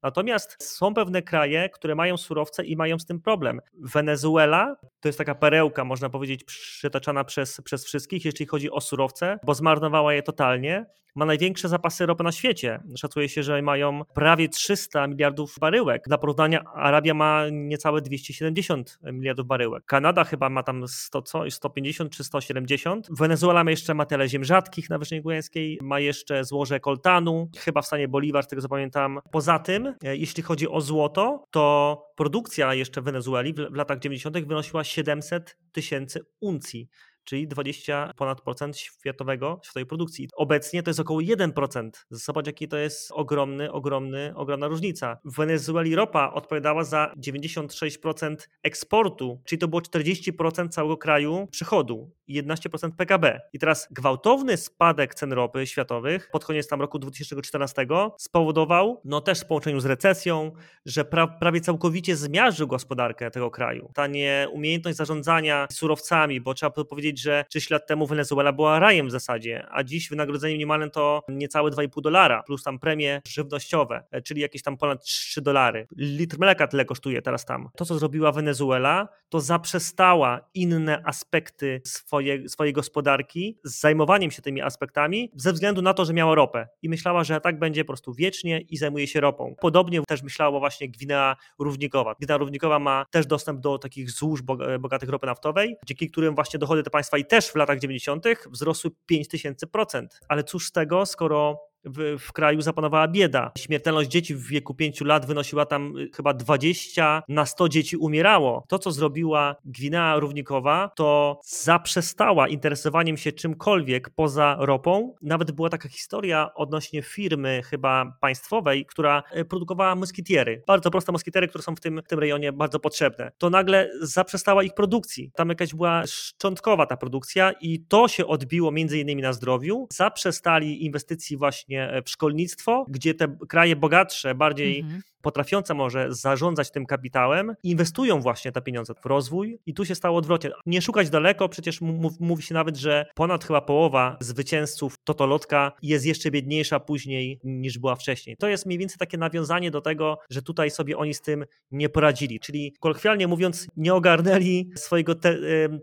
[0.04, 3.62] Natomiast są pewne kraje, które mają surowce i mają z tym problem.
[3.73, 9.39] Wenezuela to jest taka perełka, można powiedzieć, przytaczana przez, przez wszystkich, jeśli chodzi o surowce,
[9.43, 10.86] bo zmarnowała je totalnie.
[11.15, 12.80] Ma największe zapasy ropy na świecie.
[12.95, 16.04] Szacuje się, że mają prawie 300 miliardów baryłek.
[16.08, 19.86] Dla porównania Arabia ma niecałe 270 miliardów baryłek.
[19.86, 23.07] Kanada chyba ma tam 100, co, 150 czy 170.
[23.11, 27.85] Wenezuela ma jeszcze ma ziem rzadkich na Wyżynie Gujańskiej, ma jeszcze złoże koltanu, chyba w
[27.85, 29.19] stanie Bolivar, z tego co pamiętam.
[29.31, 34.45] Poza tym, e, jeśli chodzi o złoto, to produkcja jeszcze w Wenezueli w latach 90.
[34.45, 36.89] wynosiła 700 tysięcy uncji
[37.23, 40.29] czyli 20 ponad procent światowego, światowej produkcji.
[40.36, 41.89] Obecnie to jest około 1%.
[42.10, 45.17] Zobacz, jaki to jest ogromny, ogromny, ogromna różnica.
[45.25, 52.43] W Wenezueli ropa odpowiadała za 96% eksportu, czyli to było 40% całego kraju przychodu i
[52.43, 53.41] 11% PKB.
[53.53, 59.39] I teraz gwałtowny spadek cen ropy światowych pod koniec tam roku 2014 spowodował, no też
[59.39, 60.51] w połączeniu z recesją,
[60.86, 63.91] że pra prawie całkowicie zmiażdżył gospodarkę tego kraju.
[63.93, 69.12] Ta nieumiejętność zarządzania surowcami, bo trzeba powiedzieć, że 30 lat temu Wenezuela była rajem w
[69.12, 74.41] zasadzie, a dziś wynagrodzenie minimalne to niecałe 2,5 dolara, plus tam premie żywnościowe, e, czyli
[74.41, 75.88] jakieś tam ponad 3 dolary.
[75.97, 77.69] Litr mleka tyle kosztuje teraz tam.
[77.77, 84.62] To, co zrobiła Wenezuela, to zaprzestała inne aspekty swoje, swojej gospodarki z zajmowaniem się tymi
[84.62, 88.13] aspektami ze względu na to, że miała ropę i myślała, że tak będzie po prostu
[88.13, 89.55] wiecznie i zajmuje się ropą.
[89.62, 92.15] Podobnie też myślało właśnie Gwinea Równikowa.
[92.19, 94.41] Gwinea Równikowa ma też dostęp do takich złóż
[94.79, 98.25] bogatych ropy naftowej, dzięki którym właśnie dochody te państwa i też w latach 90.
[98.51, 100.07] wzrosły 5000%.
[100.27, 103.51] Ale cóż z tego, skoro w, w, kraju zapanowała bieda.
[103.57, 108.65] Śmiertelność dzieci w wieku 5 lat wynosiła tam y, chyba 20 na 100 dzieci umierało.
[108.67, 115.15] To, co zrobiła Gwinea Równikowa, to zaprzestała interesowaniem się czymkolwiek poza ropą.
[115.21, 120.63] Nawet była taka historia odnośnie firmy chyba państwowej, która y, produkowała moskitiery.
[120.67, 123.31] Bardzo proste moskitiery, które są w tym, w tym rejonie bardzo potrzebne.
[123.37, 125.31] To nagle zaprzestała ich produkcji.
[125.35, 129.87] Tam jakaś była szczątkowa ta produkcja i to się odbiło między innymi na zdrowiu.
[129.93, 136.13] Zaprzestali inwestycji właśnie właśnie e, w szkolnictwo, gdzie te kraje bogatsze, bardziej mhm potrafiące może
[136.13, 140.51] zarządzać tym kapitałem, inwestują właśnie te pieniądze w rozwój i tu się stało odwrotnie.
[140.65, 141.82] Nie szukać daleko, przecież
[142.19, 147.95] mówi się nawet, że ponad chyba połowa zwycięzców Totolotka jest jeszcze biedniejsza później niż była
[147.95, 148.38] wcześniej.
[148.38, 151.89] To jest mniej więcej takie nawiązanie do tego, że tutaj sobie oni z tym nie
[151.89, 155.38] poradzili, czyli kolokwialnie mówiąc nie ogarnęli swojego te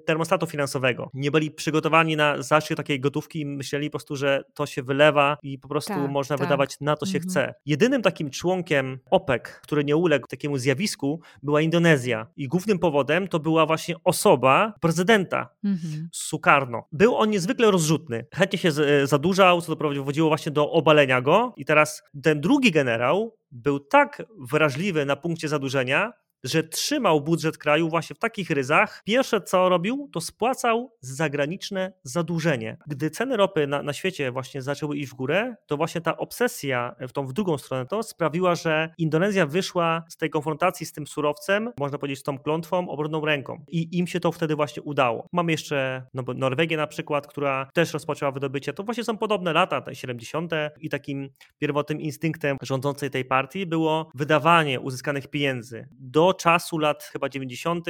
[0.06, 4.66] termostatu finansowego, nie byli przygotowani na zastrzyk takiej gotówki i myśleli po prostu, że to
[4.66, 6.46] się wylewa i po prostu tak, można tak.
[6.46, 7.30] wydawać na to się mhm.
[7.30, 7.54] chce.
[7.66, 12.26] Jedynym takim członkiem OPEC, który nie uległ takiemu zjawisku, była Indonezja.
[12.36, 16.08] I głównym powodem to była właśnie osoba prezydenta mhm.
[16.12, 16.88] Sukarno.
[16.92, 18.26] Był on niezwykle rozrzutny.
[18.34, 18.72] Chętnie się
[19.04, 21.54] zadłużał, co doprowadziło właśnie do obalenia go.
[21.56, 26.12] I teraz ten drugi generał był tak wrażliwy na punkcie zadłużenia,
[26.44, 29.02] że trzymał budżet kraju właśnie w takich ryzach.
[29.04, 32.76] Pierwsze co robił, to spłacał zagraniczne zadłużenie.
[32.86, 36.94] Gdy ceny ropy na, na świecie właśnie zaczęły iść w górę, to właśnie ta obsesja
[37.08, 41.06] w tą w drugą stronę to sprawiła, że Indonezja wyszła z tej konfrontacji z tym
[41.06, 43.64] surowcem, można powiedzieć z tą klątwą, obronną ręką.
[43.68, 45.26] I im się to wtedy właśnie udało.
[45.32, 48.72] Mamy jeszcze no, Norwegię na przykład, która też rozpoczęła wydobycie.
[48.72, 50.52] To właśnie są podobne lata, te 70.
[50.80, 57.28] i takim pierwotnym instynktem rządzącej tej partii było wydawanie uzyskanych pieniędzy do czasu lat chyba
[57.28, 57.86] 90.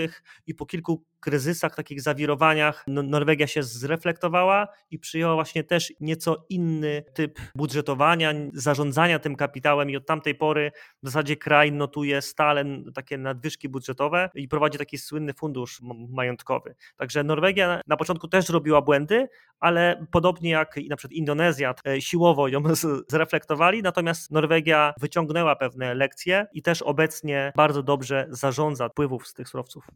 [0.46, 6.46] i po kilku kryzysach, takich zawirowaniach, no, Norwegia się zreflektowała i przyjęła właśnie też nieco
[6.48, 10.72] inny typ budżetowania, zarządzania tym kapitałem i od tamtej pory
[11.02, 16.74] w zasadzie kraj notuje stale takie nadwyżki budżetowe i prowadzi taki słynny fundusz majątkowy.
[16.96, 19.28] Także Norwegia na początku też robiła błędy,
[19.60, 22.62] ale podobnie jak na przykład Indonezja e, siłowo ją
[23.08, 29.48] zreflektowali, natomiast Norwegia wyciągnęła pewne lekcje i też obecnie bardzo dobrze zarządza wpływów z tych
[29.48, 29.86] surowców.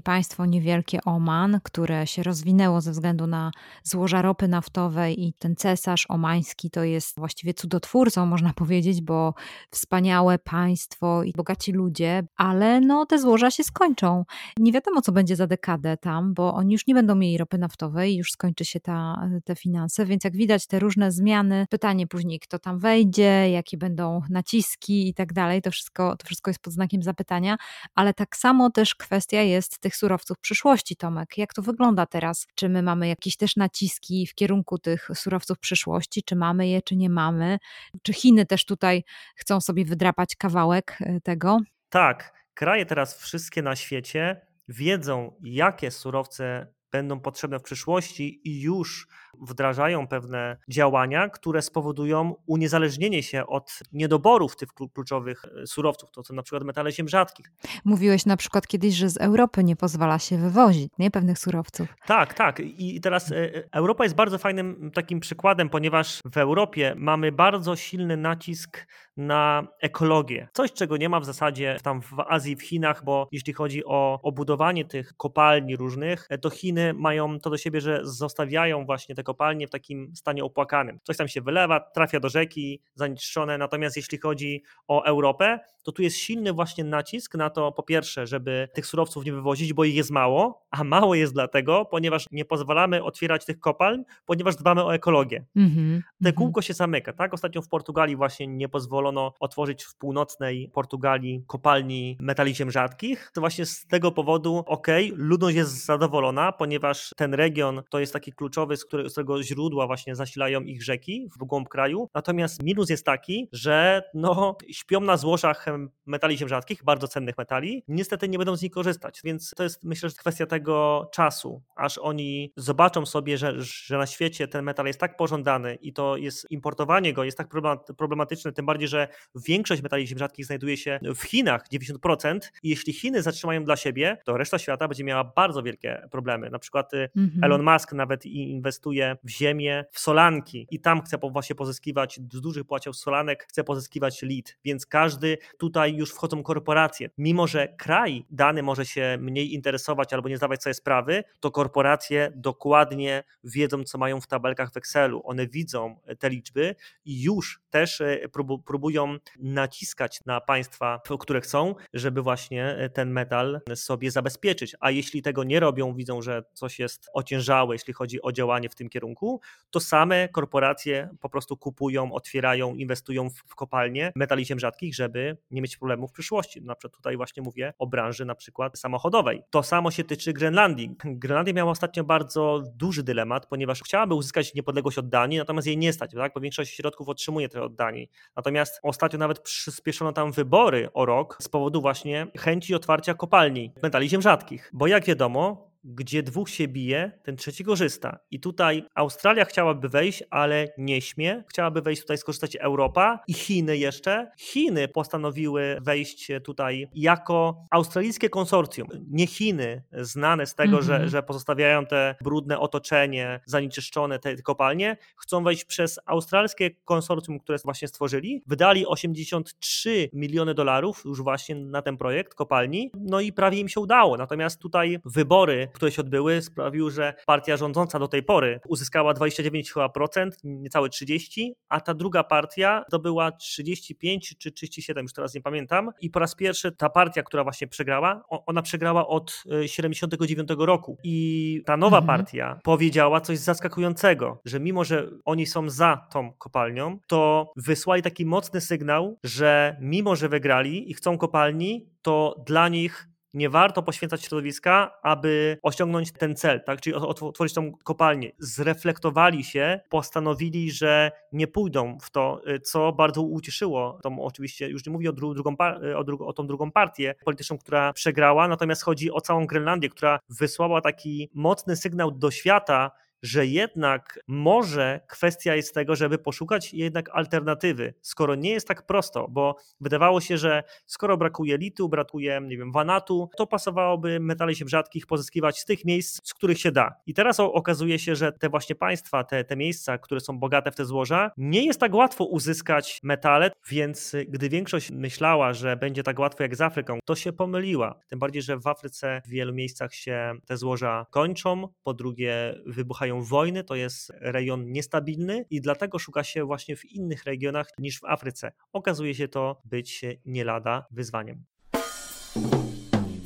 [0.00, 3.50] Patrząc na takie państwo niewielkie Oman, które się rozwinęło ze względu na
[3.82, 9.34] złoża ropy naftowej i ten cesarz omański to jest właściwie cudotwórcą, można powiedzieć, bo
[9.70, 14.24] wspaniałe państwo i bogaci ludzie, ale no te złoża się skończą.
[14.58, 18.16] Nie wiadomo, co będzie za dekadę tam, bo oni już nie będą mieli ropy naftowej,
[18.16, 22.58] już skończy się ta, te finanse, więc jak widać te różne zmiany, pytanie później, kto
[22.58, 27.02] tam wejdzie, jakie będą naciski i tak dalej, to wszystko, to wszystko jest pod znakiem
[27.02, 27.56] zapytania,
[27.94, 31.38] ale tak samo też kwestia jest tych surowców przyszłości, Tomek.
[31.38, 32.46] Jak to wygląda teraz?
[32.54, 36.22] Czy my mamy jakieś też naciski w kierunku tych surowców przyszłości?
[36.22, 37.58] Czy mamy je, czy nie mamy?
[38.02, 39.04] Czy Chiny też tutaj
[39.36, 41.58] chcą sobie wydrapać kawałek e, tego?
[41.88, 49.08] Tak, kraje teraz wszystkie na świecie wiedzą, jakie surowce będą potrzebne w przyszłości i już
[49.40, 56.34] wdrażają pewne działania, które spowodują uniezależnienie się od niedoborów tych kluczowych e, surowców, to są
[56.34, 57.52] na przykład metale ziem rzadkich.
[57.84, 61.10] Mówiłeś na przykład kiedyś, że z Europy nie pozwala się wywozić nie?
[61.10, 61.88] pewnych surowców.
[62.06, 62.60] Tak, tak.
[62.60, 67.76] I teraz e, e, Europa jest bardzo fajnym takim przykładem, ponieważ w Europie mamy bardzo
[67.76, 70.48] silny nacisk na ekologię.
[70.52, 74.20] Coś, czego nie ma w zasadzie tam w Azji, w Chinach, bo jeśli chodzi o,
[74.22, 79.23] o budowanie tych kopalni różnych, to Chiny mają to do siebie, że zostawiają właśnie te
[79.24, 80.98] kopalnie w takim stanie opłakanym.
[81.02, 83.58] Coś tam się wylewa, trafia do rzeki, zanieczyszczone.
[83.58, 88.26] Natomiast jeśli chodzi o Europę, to tu jest silny właśnie nacisk na to, po pierwsze,
[88.26, 92.44] żeby tych surowców nie wywozić, bo ich jest mało, a mało jest dlatego, ponieważ nie
[92.44, 95.44] pozwalamy otwierać tych kopalń, ponieważ dbamy o ekologię.
[95.56, 96.34] Mm-hmm, Te mm-hmm.
[96.34, 97.34] kółko się zamyka, tak?
[97.34, 103.30] Ostatnio w Portugalii właśnie nie pozwolono otworzyć w północnej Portugalii kopalni metali ziem rzadkich.
[103.34, 108.32] To właśnie z tego powodu, ok, ludność jest zadowolona, ponieważ ten region to jest taki
[108.32, 112.08] kluczowy, z którego tego źródła właśnie zasilają ich rzeki w głąb kraju.
[112.14, 115.66] Natomiast minus jest taki, że no, śpią na złożach
[116.06, 119.20] metali ziem rzadkich, bardzo cennych metali, niestety nie będą z nich korzystać.
[119.24, 124.06] Więc to jest myślę, że kwestia tego czasu, aż oni zobaczą sobie, że, że na
[124.06, 127.48] świecie ten metal jest tak pożądany i to jest importowanie go jest tak
[127.96, 132.38] problematyczne, tym bardziej, że większość metali ziem rzadkich znajduje się w Chinach, 90%.
[132.62, 136.50] I jeśli Chiny zatrzymają dla siebie, to reszta świata będzie miała bardzo wielkie problemy.
[136.50, 137.44] Na przykład y, mhm.
[137.44, 142.64] Elon Musk nawet inwestuje w ziemię, w solanki i tam chce właśnie pozyskiwać z dużych
[142.64, 147.10] płaciał solanek, chce pozyskiwać lead, więc każdy tutaj już wchodzą korporacje.
[147.18, 152.32] Mimo, że kraj dany może się mniej interesować albo nie zdawać sobie sprawy, to korporacje
[152.36, 155.22] dokładnie wiedzą, co mają w tabelkach w Excelu.
[155.24, 156.74] One widzą te liczby
[157.04, 158.18] i już też e,
[158.66, 164.76] próbują naciskać na państwa, które chcą, żeby właśnie ten metal sobie zabezpieczyć.
[164.80, 168.74] A jeśli tego nie robią, widzą, że coś jest ociężałe, jeśli chodzi o działanie w
[168.74, 169.40] tym kierunku,
[169.70, 175.62] to same korporacje po prostu kupują, otwierają, inwestują w, kopalnie metali ziem rzadkich, żeby nie
[175.62, 176.62] mieć problemów w przyszłości.
[176.62, 179.42] Na przykład tutaj właśnie mówię o branży na przykład samochodowej.
[179.50, 180.96] To samo się tyczy Grenlandii.
[181.04, 185.92] Grenlandia miała ostatnio bardzo duży dylemat, ponieważ chciałaby uzyskać niepodległość od Danii, natomiast jej nie
[185.92, 186.32] stać, tak?
[186.34, 188.10] bo większość środków otrzymuje to od Danii.
[188.36, 194.08] Natomiast ostatnio nawet przyspieszono tam wybory o rok z powodu właśnie chęci otwarcia kopalni metali
[194.08, 194.70] ziem rzadkich.
[194.72, 198.18] Bo jak wiadomo, gdzie dwóch się bije, ten trzeci korzysta.
[198.30, 201.44] I tutaj Australia chciałaby wejść, ale nie śmie.
[201.48, 204.30] Chciałaby wejść tutaj, skorzystać Europa i Chiny jeszcze.
[204.38, 208.88] Chiny postanowiły wejść tutaj jako australijskie konsorcjum.
[209.10, 211.10] Nie Chiny, znane z tego, że, mhm.
[211.10, 217.88] że pozostawiają te brudne otoczenie, zanieczyszczone te kopalnie, chcą wejść przez australijskie konsorcjum, które właśnie
[217.88, 218.42] stworzyli.
[218.46, 223.80] Wydali 83 miliony dolarów już właśnie na ten projekt kopalni, no i prawie im się
[223.80, 224.16] udało.
[224.16, 229.72] Natomiast tutaj wybory które się odbyły, sprawił, że partia rządząca do tej pory uzyskała 29
[229.72, 235.40] chyba procent, niecałe 30, a ta druga partia zdobyła 35 czy 37, już teraz nie
[235.40, 235.90] pamiętam.
[236.00, 240.98] I po raz pierwszy ta partia, która właśnie przegrała, ona przegrała od 79 e, roku.
[241.04, 242.18] I ta nowa mhm.
[242.18, 248.26] partia powiedziała coś zaskakującego, że mimo, że oni są za tą kopalnią, to wysłali taki
[248.26, 254.24] mocny sygnał, że mimo, że wygrali i chcą kopalni, to dla nich nie warto poświęcać
[254.24, 256.80] środowiska, aby osiągnąć ten cel, tak?
[256.80, 258.32] czyli otworzyć tą kopalnię.
[258.38, 264.86] Zreflektowali się, postanowili, że nie pójdą w to, y, co bardzo ucieszyło tą oczywiście, już
[264.86, 268.48] nie mówię o, dru drugą, y, o, dru o tą drugą partię polityczną, która przegrała,
[268.48, 272.90] natomiast chodzi o całą Grenlandię, która wysłała taki mocny sygnał do świata,
[273.24, 279.26] że jednak może kwestia jest tego, żeby poszukać jednak alternatywy, skoro nie jest tak prosto,
[279.30, 284.64] bo wydawało się, że skoro brakuje litu, brakuje, nie wiem, wanatu, to pasowałoby metali się
[284.68, 286.94] rzadkich pozyskiwać z tych miejsc, z których się da.
[287.06, 290.76] I teraz okazuje się, że te właśnie państwa, te, te miejsca, które są bogate w
[290.76, 296.18] te złoża, nie jest tak łatwo uzyskać metale, więc gdy większość myślała, że będzie tak
[296.18, 298.00] łatwo jak z Afryką, to się pomyliła.
[298.08, 303.13] Tym bardziej, że w Afryce w wielu miejscach się te złoża kończą, po drugie wybuchają
[303.22, 308.04] wojny, to jest rejon niestabilny i dlatego szuka się właśnie w innych regionach niż w
[308.04, 308.52] Afryce.
[308.72, 311.44] Okazuje się to być nie lada wyzwaniem.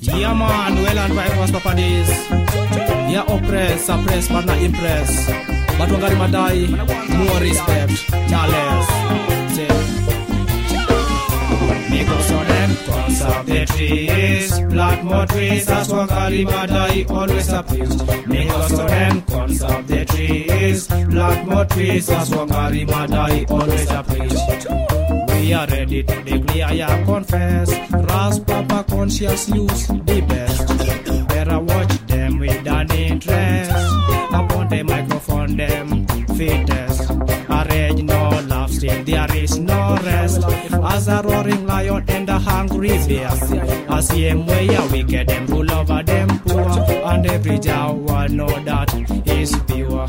[0.03, 2.09] Yeah man, well and right was papa days.
[7.09, 8.49] More respect, not
[11.91, 17.05] Me go so them Tons of the trees Black mud trees As for Kalibada He
[17.07, 22.47] always appears Me go so them Tons of the trees Black mud trees As for
[22.47, 24.99] Kalibada He always appears
[25.49, 27.71] we are ready to declare, I confess.
[27.91, 30.69] Ras Papa conscious use the best.
[31.29, 33.71] Better watch them with an interest.
[34.31, 37.11] Upon the microphone, them fittest.
[37.49, 40.43] Arrange no love, still there is no rest.
[40.91, 43.31] As a roaring lion and a hungry bear.
[43.91, 46.69] A same way a wicked them rule over them poor.
[47.05, 48.93] And every Jawa know that
[49.27, 50.09] is pure.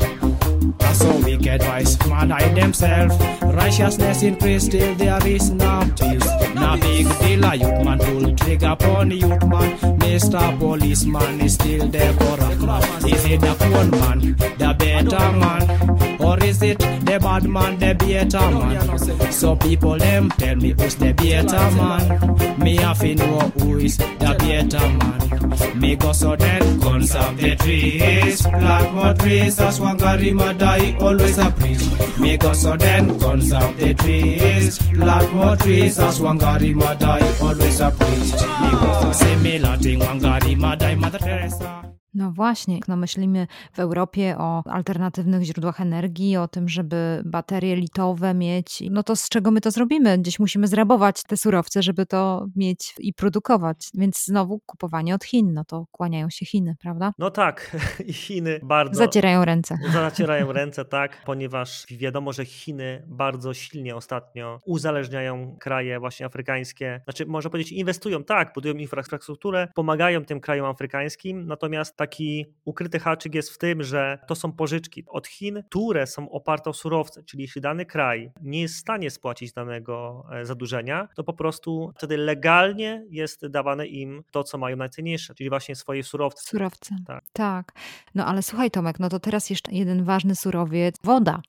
[0.94, 3.16] So wicked wise man hide themselves.
[3.42, 6.26] Righteousness increase till there is no peace.
[6.54, 9.98] Now big deal a youth man pull trigger upon youth man.
[9.98, 10.58] Mr.
[10.58, 12.82] Policeman is still the corrupt man.
[13.12, 14.18] Is it the poor man,
[14.58, 16.20] the better man?
[16.20, 19.32] Or is it the bad man, the better man?
[19.32, 22.58] So people them tell me who's the better man.
[22.58, 25.80] Me have to know who is the better man.
[25.80, 28.42] Me go so then conserve the trees.
[28.42, 32.09] Plant more trees as one garima die always a preach.
[32.18, 34.78] Me go so then conserve the trees.
[34.78, 38.32] Plant more trees as one garima die always a preach.
[38.60, 41.89] Me go so similar thing one garima die Mother Teresa.
[42.14, 48.34] No właśnie, no myślimy w Europie o alternatywnych źródłach energii, o tym, żeby baterie litowe
[48.34, 48.82] mieć.
[48.90, 50.18] No to z czego my to zrobimy?
[50.18, 53.88] Gdzieś musimy zrabować te surowce, żeby to mieć i produkować.
[53.94, 57.12] Więc znowu kupowanie od Chin, no to kłaniają się Chiny, prawda?
[57.18, 58.98] No tak, i Chiny bardzo.
[58.98, 59.78] Zacierają ręce.
[59.92, 67.00] Zacierają ręce, tak, ponieważ wiadomo, że Chiny bardzo silnie ostatnio uzależniają kraje właśnie afrykańskie.
[67.04, 73.34] Znaczy, można powiedzieć, inwestują, tak, budują infrastrukturę, pomagają tym krajom afrykańskim, natomiast taki ukryty haczyk
[73.34, 77.42] jest w tym, że to są pożyczki od Chin, które są oparte o surowce, czyli
[77.42, 82.16] jeśli dany kraj nie jest w stanie spłacić danego e, zadłużenia, to po prostu wtedy
[82.16, 86.42] legalnie jest dawane im to, co mają najcenniejsze, czyli właśnie swoje surowce.
[86.50, 86.96] Surowce.
[87.06, 87.24] Tak.
[87.32, 87.72] tak.
[88.14, 91.42] No ale słuchaj Tomek, no to teraz jeszcze jeden ważny surowiec, woda.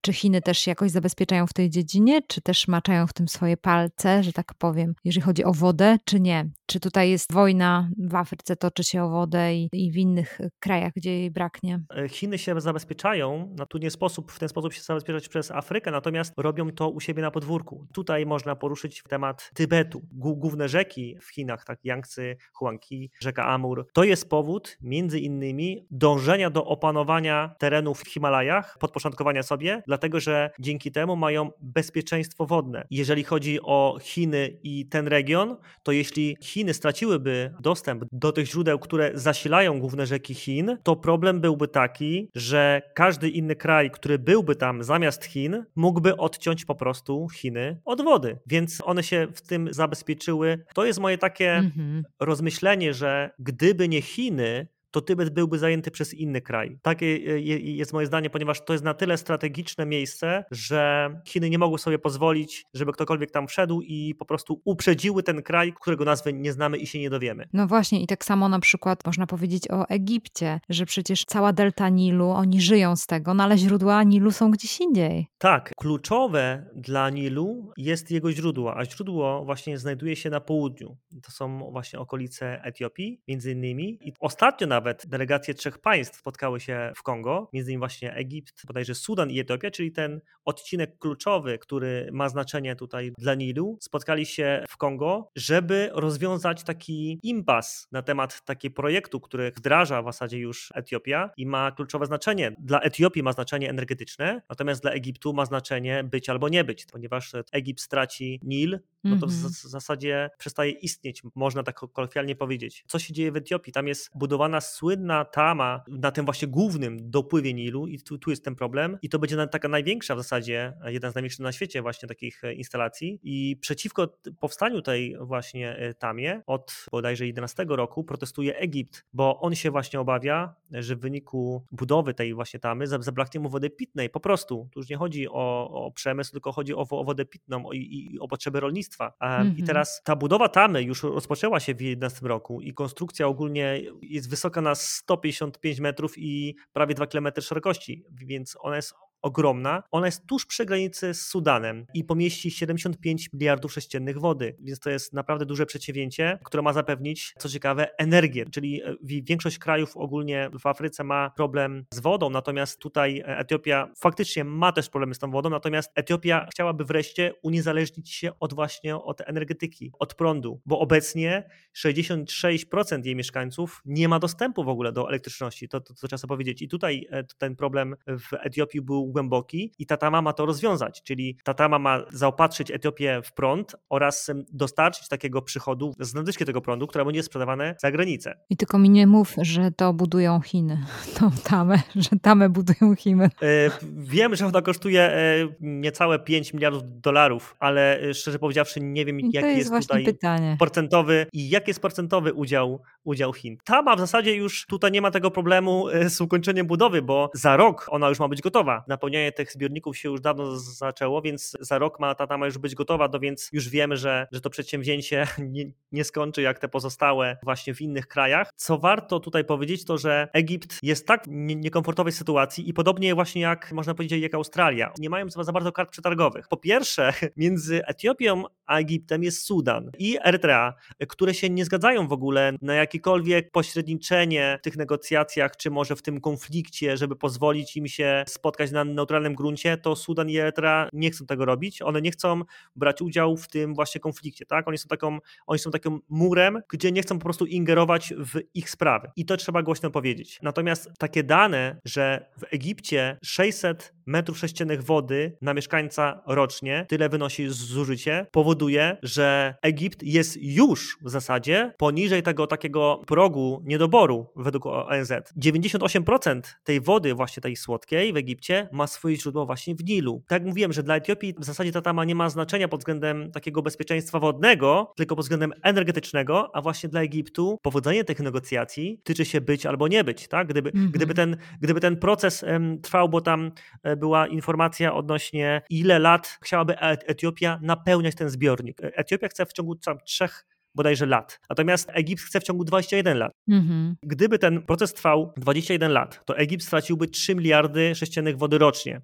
[0.00, 4.22] Czy Chiny też jakoś zabezpieczają w tej dziedzinie, czy też maczają w tym swoje palce,
[4.22, 6.50] że tak powiem, jeżeli chodzi o wodę, czy nie?
[6.66, 10.92] Czy tutaj jest wojna w Afryce, toczy się o wodę i, i w innych krajach,
[10.96, 11.80] gdzie jej braknie?
[11.96, 15.90] E, Chiny się zabezpieczają, no tu nie sposób w ten sposób się zabezpieczać przez Afrykę,
[15.90, 17.86] natomiast robią to u siebie na podwórku.
[17.92, 20.02] Tutaj można poruszyć temat Tybetu.
[20.12, 26.50] Główne rzeki w Chinach, tak Yangtze, Huangqi, rzeka Amur, to jest powód między innymi dążenia
[26.50, 32.86] do opanowania terenów w Himalajach, podporządkowania sobie, dlatego że dzięki temu mają bezpieczeństwo wodne.
[32.90, 38.78] Jeżeli chodzi o Chiny i ten region, to jeśli Chiny straciłyby dostęp do tych źródeł,
[38.78, 44.56] które zasilają główne rzeki Chin, to problem byłby taki, że każdy inny kraj, który byłby
[44.56, 48.38] tam zamiast Chin, mógłby odciąć po prostu Chiny od wody.
[48.46, 50.64] Więc one się w tym zabezpieczyły.
[50.74, 52.02] To jest moje takie Mhm.
[52.20, 56.78] rozmyślenie, że gdyby nie Chiny, to Tybet byłby zajęty przez inny kraj.
[56.82, 61.50] Takie e, je- jest moje zdanie, ponieważ to jest na tyle strategiczne miejsce, że Chiny
[61.50, 66.04] nie mogły sobie pozwolić, żeby ktokolwiek tam wszedł i po prostu uprzedziły ten kraj, którego
[66.04, 67.48] nazwy nie znamy i się nie dowiemy.
[67.52, 71.88] No właśnie, i tak samo na przykład można powiedzieć o Egipcie, że przecież cała delta
[71.88, 75.26] Nilu, oni żyją z tego, no ale źródła Nilu są gdzieś indziej.
[75.38, 80.96] Tak, kluczowe dla Nilu jest jego źródło, a źródło właśnie znajduje się na południu.
[81.22, 83.98] To są właśnie okolice Etiopii, między innymi.
[84.00, 88.94] I ostatnio nawet delegacje trzech państw spotkały się w Kongo, między innymi właśnie Egipt, bodajże
[88.94, 93.78] Sudan i Etiopia, czyli ten odcinek kluczowy, który ma znaczenie tutaj dla Nilu.
[93.80, 100.04] Spotkali się w Kongo, żeby rozwiązać taki impas na temat takiego projektu, który wdraża w
[100.04, 102.56] zasadzie już Etiopia i ma kluczowe znaczenie.
[102.58, 107.32] Dla Etiopii ma znaczenie energetyczne, natomiast dla Egiptu ma znaczenie być albo nie być, ponieważ
[107.52, 109.52] Egipt straci Nil, no to w Mhm.
[109.52, 112.84] w zasadzie przestaje istnieć, można tak kolokwialnie powiedzieć.
[112.88, 113.72] Co się dzieje w Etiopii?
[113.72, 118.44] Tam jest budowana słynna tama na tym właśnie głównym dopływie Nilu i tu, tu jest
[118.44, 122.08] ten problem i to będzie taka największa w zasadzie, jeden z największych na świecie właśnie
[122.08, 124.08] takich instalacji i przeciwko
[124.40, 130.54] powstaniu tej właśnie tamie od bodajże 11 roku protestuje Egipt, bo on się właśnie obawia,
[130.70, 134.68] że w wyniku budowy tej właśnie tamy zabraknie mu wody pitnej, po prostu.
[134.72, 138.18] Tu już nie chodzi o, o przemysł, tylko chodzi o, o wodę pitną i, i,
[138.20, 139.12] o potrzeby rolnictwa.
[139.20, 139.46] Mm -hmm.
[139.46, 139.66] I mhm.
[139.66, 144.55] teraz ta budowa tamy już rozpoczęła się w 2011 roku i konstrukcja ogólnie jest wysoka
[144.60, 148.94] na 155 metrów i prawie 2 km szerokości, więc ona jest
[149.26, 149.82] ogromna.
[149.90, 154.90] Ona jest tuż przy granicy z Sudanem i pomieści 75 miliardów sześciennych wody, więc to
[154.90, 160.50] jest naprawdę duże przedsięwzięcie, które ma zapewnić, co ciekawe, energię, czyli e, większość krajów ogólnie
[160.60, 165.30] w Afryce ma problem z wodą, natomiast tutaj Etiopia faktycznie ma też problemy z tą
[165.30, 171.48] wodą, natomiast Etiopia chciałaby wreszcie uniezależnić się od właśnie od energetyki, od prądu, bo obecnie
[171.76, 176.62] 66% jej mieszkańców nie ma dostępu w ogóle do elektryczności, to, to, to trzeba powiedzieć.
[176.62, 181.36] I tutaj e, ten problem w Etiopii był głęboki i Tatama ma to rozwiązać, czyli
[181.44, 187.04] Tatama ma zaopatrzyć Etiopię w prąd oraz dostarczyć takiego przychodu z nadwyżki tego prądu, które
[187.04, 188.38] będzie sprzedawane za granicę.
[188.50, 190.78] I tylko mi nie mów, że to budują Chiny,
[191.18, 193.24] tą tamę, że tamę budują Chiny.
[193.24, 199.04] E, wiem, że ona kosztuje e, niecałe 5 miliardów dolarów, ale e, szczerze powiedziawszy nie
[199.04, 200.56] wiem, jaki jest, jest tutaj pytanie.
[200.58, 203.56] procentowy i jaki jest procentowy udział, udział Chin.
[203.64, 207.86] Tama w zasadzie już tutaj nie ma tego problemu z ukończeniem budowy, bo za rok
[207.90, 208.84] ona już ma być gotowa.
[208.96, 212.58] Na napełnianie tych zbiorników się już dawno zaczęło, więc za rok ma ta tama już
[212.58, 216.68] być gotowa, to więc już wiemy, że, że to przedsięwzięcie nie, nie skończy jak te
[216.68, 218.50] pozostałe właśnie w innych krajach.
[218.56, 223.42] Co warto tutaj powiedzieć, to że Egipt jest tak w niekomfortowej sytuacji i podobnie właśnie
[223.42, 224.92] jak można powiedzieć jak Australia.
[224.98, 226.48] Nie mają za bardzo kart przetargowych.
[226.48, 230.74] Po pierwsze, między Etiopią a Egiptem jest Sudan i Erytrea,
[231.08, 236.02] które się nie zgadzają w ogóle na jakiekolwiek pośredniczenie w tych negocjacjach, czy może w
[236.02, 241.10] tym konflikcie, żeby pozwolić im się spotkać na neutralnym gruncie, to Sudan i Erytrea nie
[241.10, 241.82] chcą tego robić.
[241.82, 242.42] One nie chcą
[242.76, 244.68] brać udziału w tym właśnie konflikcie, tak?
[244.68, 248.70] Oni są, taką, oni są takim murem, gdzie nie chcą po prostu ingerować w ich
[248.70, 249.10] sprawy.
[249.16, 250.38] I to trzeba głośno powiedzieć.
[250.42, 257.48] Natomiast takie dane, że w Egipcie 600 metrów sześciennych wody na mieszkańca rocznie, tyle wynosi
[257.48, 265.12] zużycie, powoduje, że Egipt jest już w zasadzie poniżej tego takiego progu niedoboru według ONZ.
[265.42, 270.22] 98% tej wody właśnie tej słodkiej w Egipcie ma swoje źródło właśnie w Nilu.
[270.28, 273.32] Tak jak mówiłem, że dla Etiopii w zasadzie ta tama nie ma znaczenia pod względem
[273.32, 279.24] takiego bezpieczeństwa wodnego, tylko pod względem energetycznego, a właśnie dla Egiptu powodzenie tych negocjacji tyczy
[279.24, 280.28] się być albo nie być.
[280.28, 280.48] Tak?
[280.48, 280.90] Gdyby, mm -hmm.
[280.90, 283.50] gdyby, ten, gdyby ten proces um, trwał, bo tam
[283.84, 288.80] um, była informacja odnośnie ile lat chciałaby Etiopia napełniać ten zbiornik.
[288.80, 290.46] E, Etiopia chce w ciągu tam trzech
[290.76, 291.40] bodajże lat.
[291.50, 293.32] Natomiast Egipt chce w ciągu 21 lat.
[293.48, 293.96] Mhm.
[294.02, 299.00] Gdyby ten proces trwał 21 lat, to Egipt straciłby 3 miliardy sześciennych wody rocznie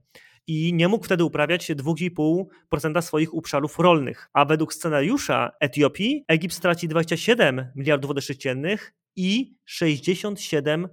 [0.47, 4.29] i nie mógł wtedy uprawiać 2,5% swoich obszarów rolnych.
[4.33, 10.87] A według scenariusza Etiopii Egipt straci 27 miliardów wody sześciennych i 67%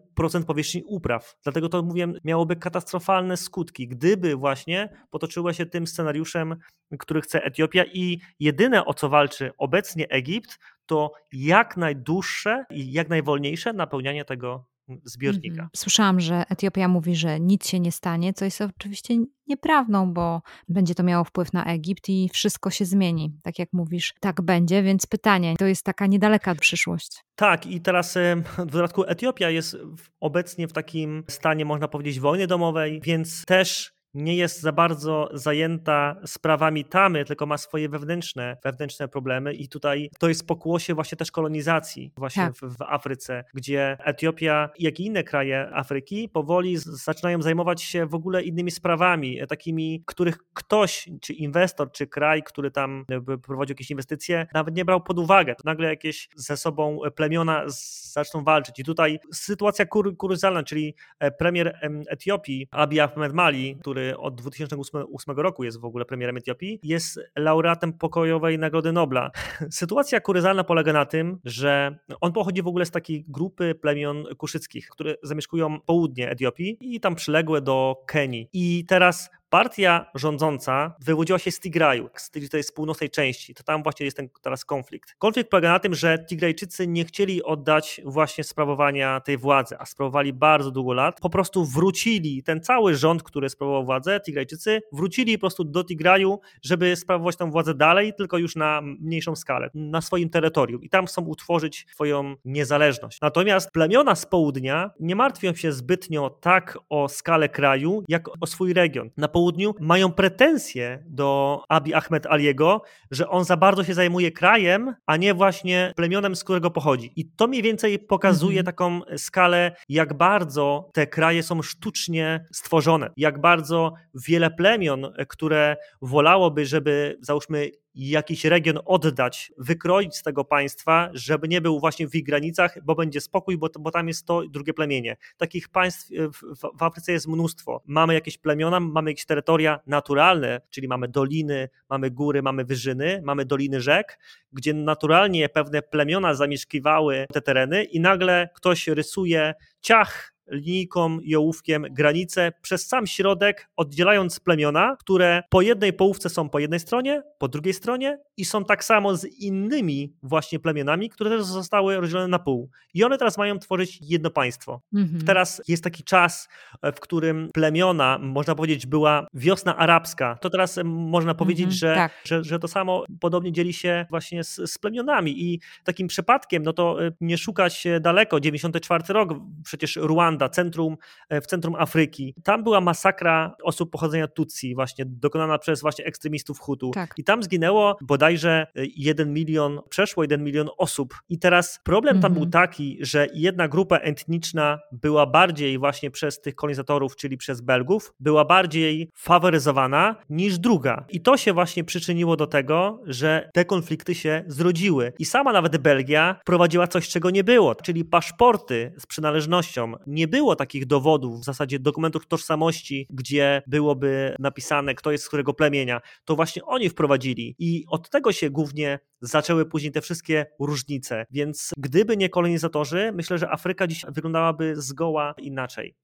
[0.48, 1.36] powierzchni upraw.
[1.44, 6.56] Dlatego to mówiłem, miałoby katastrofalne skutki, gdyby właśnie potoczyło się tym scenariuszem,
[7.00, 13.10] który chce Etiopia i jedyne o co walczy obecnie Egipt, to jak najdłuższe i jak
[13.10, 14.66] najwolniejsze napełnianie tego
[15.04, 15.54] zbiornika.
[15.54, 15.70] Mhm.
[15.76, 19.14] Słyszałam, że Etiopia mówi, że nic się nie stanie, co jest oczywiście
[19.48, 23.34] nieprawdą, bo będzie to miało wpływ na Egipt i wszystko się zmieni.
[23.44, 27.24] Tak jak mówisz, tak będzie, więc pytanie, to jest taka niedaleka przyszłość.
[27.36, 28.18] Tak, i teraz
[28.58, 29.78] w dodatku Etiopia jest
[30.20, 36.16] obecnie w takim stanie, można powiedzieć, wojny domowej, więc też nie jest za bardzo zajęta
[36.26, 41.32] sprawami tamy, tylko ma swoje wewnętrzne, wewnętrzne problemy i tutaj to jest pokłosie właśnie też
[41.32, 42.56] kolonizacji właśnie tak.
[42.56, 48.16] w, w, Afryce, gdzie Etiopia, jak i inne kraje Afryki powoli zaczynają zajmować się w
[48.16, 53.06] ogóle innymi sprawami, takimi, których ktoś, czy inwestor, czy kraj, który tam
[53.44, 55.56] prowadził jakieś inwestycje, nawet nie brał pod uwagę.
[55.56, 57.64] To nagle jakieś ze sobą plemiona
[58.12, 61.80] zaczną walczyć i tutaj sytuacja kur, kuryzalna, czyli e, premier
[62.10, 67.20] Etiopii, Abiy Ahmed Mali, który który od 2008 roku jest w ogóle premierem Etiopii, jest
[67.36, 69.32] laureatem pokojowej Nagrody Nobla.
[69.72, 74.90] Sytuacja kuryzalna polega na tym, że on pochodzi w ogóle z takiej grupy plemion kuszyckich,
[74.90, 78.50] które zamieszkują południe Etiopii i tam przyległe do Kenii.
[78.54, 83.54] I teraz partia rządząca wywodziła się z Tigraju, z tej północnej części.
[83.54, 85.16] To tam właśnie jest ten teraz konflikt.
[85.18, 90.34] Konflikt polega na tym, że Tigrajczycy nie chcieli oddać właśnie sprawowania tej władzy, a sprawowali
[90.34, 91.20] bardzo długo lat.
[91.22, 96.40] Po prostu wrócili, ten cały rząd, który sprawował władzę, Tigrajczycy, wrócili po prostu do Tigraju,
[96.62, 100.84] żeby sprawować tę władzę dalej, tylko już na mniejszą skalę, na swoim terytorium.
[100.84, 103.22] I tam chcą utworzyć swoją niezależność.
[103.22, 108.74] Natomiast plemiona z południa nie martwią się zbytnio tak o skalę kraju, jak o swój
[108.74, 109.10] region.
[109.18, 112.82] Na południu mają pretensje do Abi Ahmed Aliego,
[113.12, 117.12] że on za bardzo się zajmuje krajem, a nie właśnie plemionem, z którego pochodzi.
[117.16, 118.66] I to mniej więcej pokazuje mhm.
[118.66, 123.94] taką skalę, jak bardzo te kraje są sztucznie stworzone, jak bardzo
[124.28, 127.72] wiele plemion, które wolałoby, żeby załóżmy
[128.08, 132.96] jakiś region oddać, wykroić z tego państwa, żeby nie był właśnie w ich granicach, bo
[132.96, 135.18] będzie spokój, bo, bo tam jest to drugie plemienie.
[135.38, 136.42] Takich państw e, w,
[136.78, 137.82] w, Afryce jest mnóstwo.
[137.86, 143.46] Mamy jakieś plemiona, mamy jakieś terytoria naturalne, czyli mamy doliny, mamy góry, mamy wyżyny, mamy
[143.46, 144.20] doliny rzek,
[144.54, 151.86] gdzie naturalnie pewne plemiona zamieszkiwały te tereny i nagle ktoś rysuje ciach linijką i ołówkiem
[151.92, 157.48] granicę przez sam środek, oddzielając plemiona, które po jednej połówce są po jednej stronie, po
[157.48, 162.40] drugiej stronie i są tak samo z innymi właśnie plemionami, które też zostały rozdzielone na
[162.40, 162.70] pół.
[162.94, 164.82] I one teraz mają tworzyć jedno państwo.
[164.94, 165.26] Mhm.
[165.26, 166.50] Teraz jest taki czas,
[166.84, 170.38] w którym plemiona, można powiedzieć, była wiosna arabska.
[170.42, 172.12] To teraz można powiedzieć, mhm, że, tak.
[172.26, 175.44] że, że to samo podobnie dzieli się właśnie z, z plemionami.
[175.44, 179.30] I takim przypadkiem, no to e, nie szukać daleko, 94 rok,
[179.64, 180.98] przecież Ruanda Ruanda, centrum,
[181.30, 182.36] e, w centrum Afryki.
[182.44, 186.92] Tam była masakra osób pochodzenia Tutsi, właśnie dokonana przez właśnie ekstremistów Hutu.
[186.92, 187.14] Tak.
[187.18, 191.14] I tam zginęło bodajże 1 milion, przeszło 1 milion osób.
[191.30, 192.22] I teraz problem mhm.
[192.22, 192.52] tam był mhm.
[192.52, 198.46] taki, że jedna grupa etniczna była bardziej właśnie przez tych kolonizatorów, czyli przez Belgów, była
[198.46, 201.06] bardziej faworyzowana niż druga.
[201.10, 205.14] I to się właśnie przyczyniło do tego, że te konflikty się zrodziły.
[205.20, 210.56] I sama nawet Belgia prowadziła coś, czego nie było, czyli paszporty z przynależnością nie było
[210.56, 216.36] takich dowodów, w zasadzie dokumentów tożsamości, gdzie byłoby napisane, kto jest z którego plemienia, to
[216.36, 217.56] właśnie oni wprowadzili.
[217.60, 221.26] I od tego się głównie zaczęły później te wszystkie różnice.
[221.32, 225.96] Więc gdyby nie kolonizatorzy, myślę, że Afryka dziś wyglądałaby zgoła inaczej.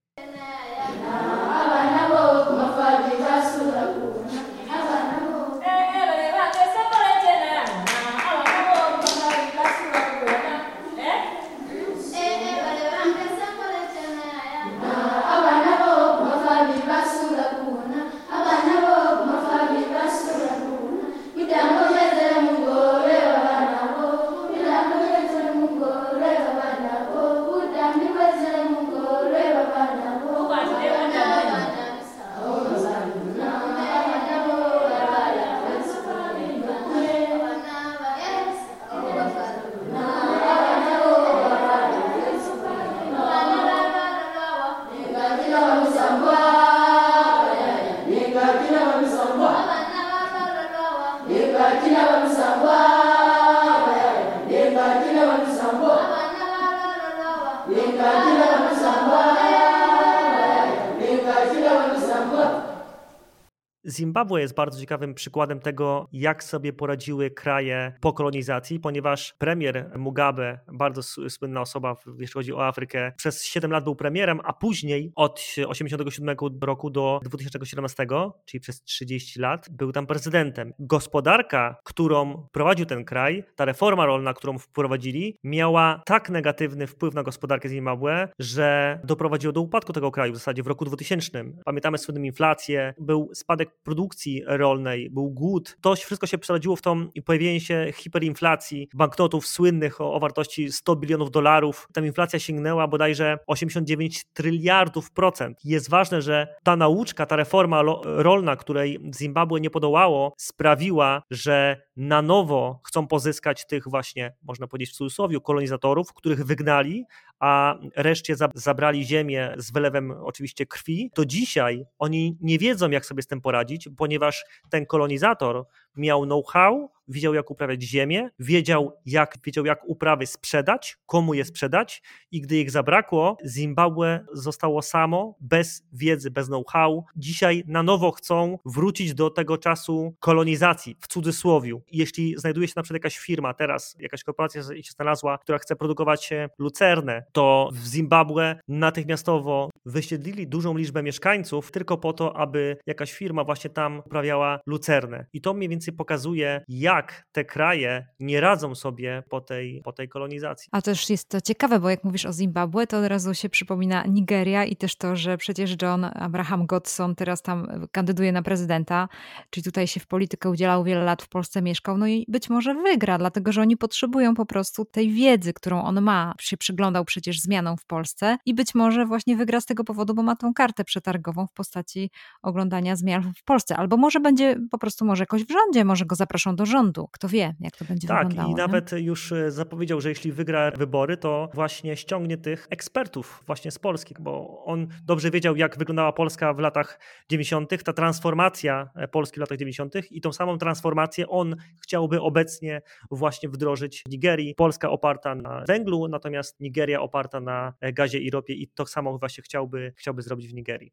[64.16, 70.58] Zimbabwe jest bardzo ciekawym przykładem tego, jak sobie poradziły kraje po kolonizacji, ponieważ premier Mugabe,
[70.72, 75.34] bardzo słynna osoba, jeśli chodzi o Afrykę, przez 7 lat był premierem, a później od
[75.34, 78.06] 1987 roku do 2017,
[78.44, 80.72] czyli przez 30 lat, był tam prezydentem.
[80.78, 87.22] Gospodarka, którą prowadził ten kraj, ta reforma rolna, którą wprowadzili, miała tak negatywny wpływ na
[87.22, 91.44] gospodarkę Zimbabwe, że doprowadziło do upadku tego kraju w zasadzie w roku 2000.
[91.64, 94.05] Pamiętamy słynną inflację, był spadek produkcji
[94.46, 95.76] rolnej, był głód.
[95.80, 100.96] To wszystko się przerodziło w tą pojawienie się hiperinflacji, banknotów słynnych o, o wartości 100
[100.96, 101.88] bilionów dolarów.
[101.92, 105.58] Ta inflacja sięgnęła bodajże 89 tryliardów procent.
[105.64, 112.22] Jest ważne, że ta nauczka, ta reforma rolna, której Zimbabwe nie podołało, sprawiła, że na
[112.22, 117.04] nowo chcą pozyskać tych właśnie, można powiedzieć w cudzysłowie, kolonizatorów, których wygnali,
[117.40, 123.22] a reszcie zabrali ziemię z wylewem oczywiście krwi, to dzisiaj oni nie wiedzą, jak sobie
[123.22, 125.66] z tym poradzić, ponieważ ten kolonizator
[125.96, 132.02] miał know-how, wiedział jak uprawiać ziemię, wiedział jak, wiedział jak uprawy sprzedać, komu je sprzedać
[132.30, 137.04] i gdy ich zabrakło, Zimbabwe zostało samo, bez wiedzy, bez know-how.
[137.16, 141.82] Dzisiaj na nowo chcą wrócić do tego czasu kolonizacji, w cudzysłowiu.
[141.92, 146.30] Jeśli znajduje się na przykład jakaś firma teraz, jakaś korporacja się znalazła, która chce produkować
[146.58, 153.44] lucernę, to w Zimbabwe natychmiastowo wysiedlili dużą liczbę mieszkańców tylko po to, aby jakaś firma
[153.44, 155.26] właśnie tam uprawiała lucernę.
[155.32, 156.95] I to mniej więcej pokazuje, jak
[157.32, 160.68] te kraje nie radzą sobie po tej, po tej kolonizacji.
[160.72, 164.04] A też jest to ciekawe, bo jak mówisz o Zimbabwe, to od razu się przypomina
[164.06, 169.08] Nigeria i też to, że przecież John Abraham Godson teraz tam kandyduje na prezydenta,
[169.50, 172.74] czyli tutaj się w politykę udzielał wiele lat, w Polsce mieszkał, no i być może
[172.74, 176.34] wygra, dlatego że oni potrzebują po prostu tej wiedzy, którą on ma.
[176.40, 180.22] Się przyglądał przecież zmianom w Polsce i być może właśnie wygra z tego powodu, bo
[180.22, 182.10] ma tą kartę przetargową w postaci
[182.42, 183.76] oglądania zmian w Polsce.
[183.76, 186.85] Albo może będzie po prostu może jakoś w rządzie, może go zaproszą do rządu.
[187.12, 188.56] Kto wie, jak to będzie tak, wyglądało.
[188.56, 193.42] Tak, i nawet już e, zapowiedział, że jeśli wygra wybory, to właśnie ściągnie tych ekspertów
[193.46, 198.90] właśnie z Polski, bo on dobrze wiedział, jak wyglądała Polska w latach 90., ta transformacja
[198.94, 199.94] e, Polski w latach 90.
[200.10, 204.54] i tą samą transformację on chciałby obecnie właśnie wdrożyć w Nigerii.
[204.54, 209.18] Polska oparta na węglu, natomiast Nigeria oparta na e, gazie i ropie i to samo
[209.18, 210.90] właśnie chciałby, chciałby zrobić w Nigerii.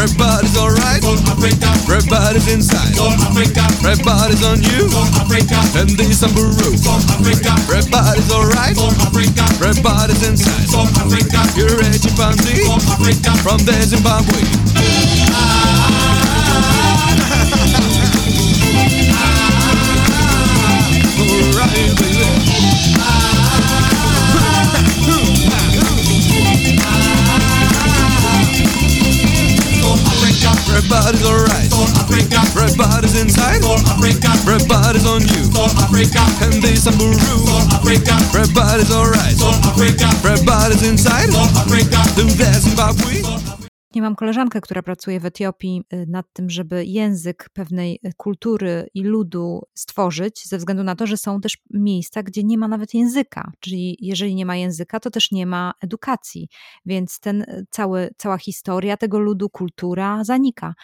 [0.00, 1.04] Everybody's alright.
[1.04, 1.68] All Africa.
[1.84, 2.96] Everybody's inside.
[2.96, 3.60] All Africa.
[3.84, 4.88] Everybody's on you.
[5.20, 5.60] Africa.
[5.76, 6.72] And these some Peru.
[7.20, 8.78] Everybody's alright.
[8.80, 9.44] All Africa.
[9.60, 10.72] Everybody's inside.
[10.72, 11.44] All Africa.
[11.52, 12.64] You're a chimpanzee.
[12.64, 13.36] All Africa.
[13.44, 15.19] From the Zimbabwe.
[30.90, 31.70] Everybody's alright.
[31.70, 32.42] For Africa.
[32.58, 33.62] Everybody's inside.
[33.62, 34.34] For Africa.
[34.42, 35.46] Everybody's on you.
[35.54, 36.18] For Africa.
[36.42, 37.14] And they samburu.
[37.14, 38.18] For Africa.
[38.34, 39.38] Everybody's alright.
[39.38, 40.10] For Africa.
[40.26, 41.30] Everybody's inside.
[41.30, 42.02] For Africa.
[42.18, 43.69] Do that Zimbabwe.
[43.94, 48.88] Nie mam koleżankę, która pracuje w Etiopii y, nad tym, żeby język pewnej y, kultury
[48.94, 52.94] i ludu stworzyć, ze względu na to, że są też miejsca, gdzie nie ma nawet
[52.94, 53.52] języka.
[53.60, 56.48] Czyli jeżeli nie ma języka, to też nie ma edukacji.
[56.86, 60.74] Więc ten y, cały, cała historia tego ludu, kultura zanika.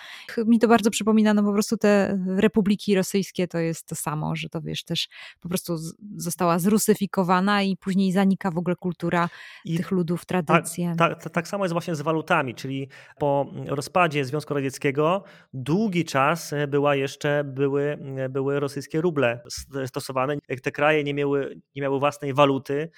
[0.47, 4.49] Mi to bardzo przypomina, no po prostu te republiki rosyjskie to jest to samo, że
[4.49, 5.09] to wiesz, też
[5.41, 5.77] po prostu
[6.17, 9.29] została zrusyfikowana i później zanika w ogóle kultura
[9.65, 10.95] I tych ludów, tradycje.
[10.99, 12.89] Tak, tak, tak samo jest właśnie z walutami, czyli
[13.19, 17.99] po rozpadzie Związku Radzieckiego długi czas była jeszcze, były,
[18.31, 19.41] były rosyjskie ruble
[19.87, 20.37] stosowane.
[20.63, 22.91] Te kraje nie miały, nie miały własnej waluty,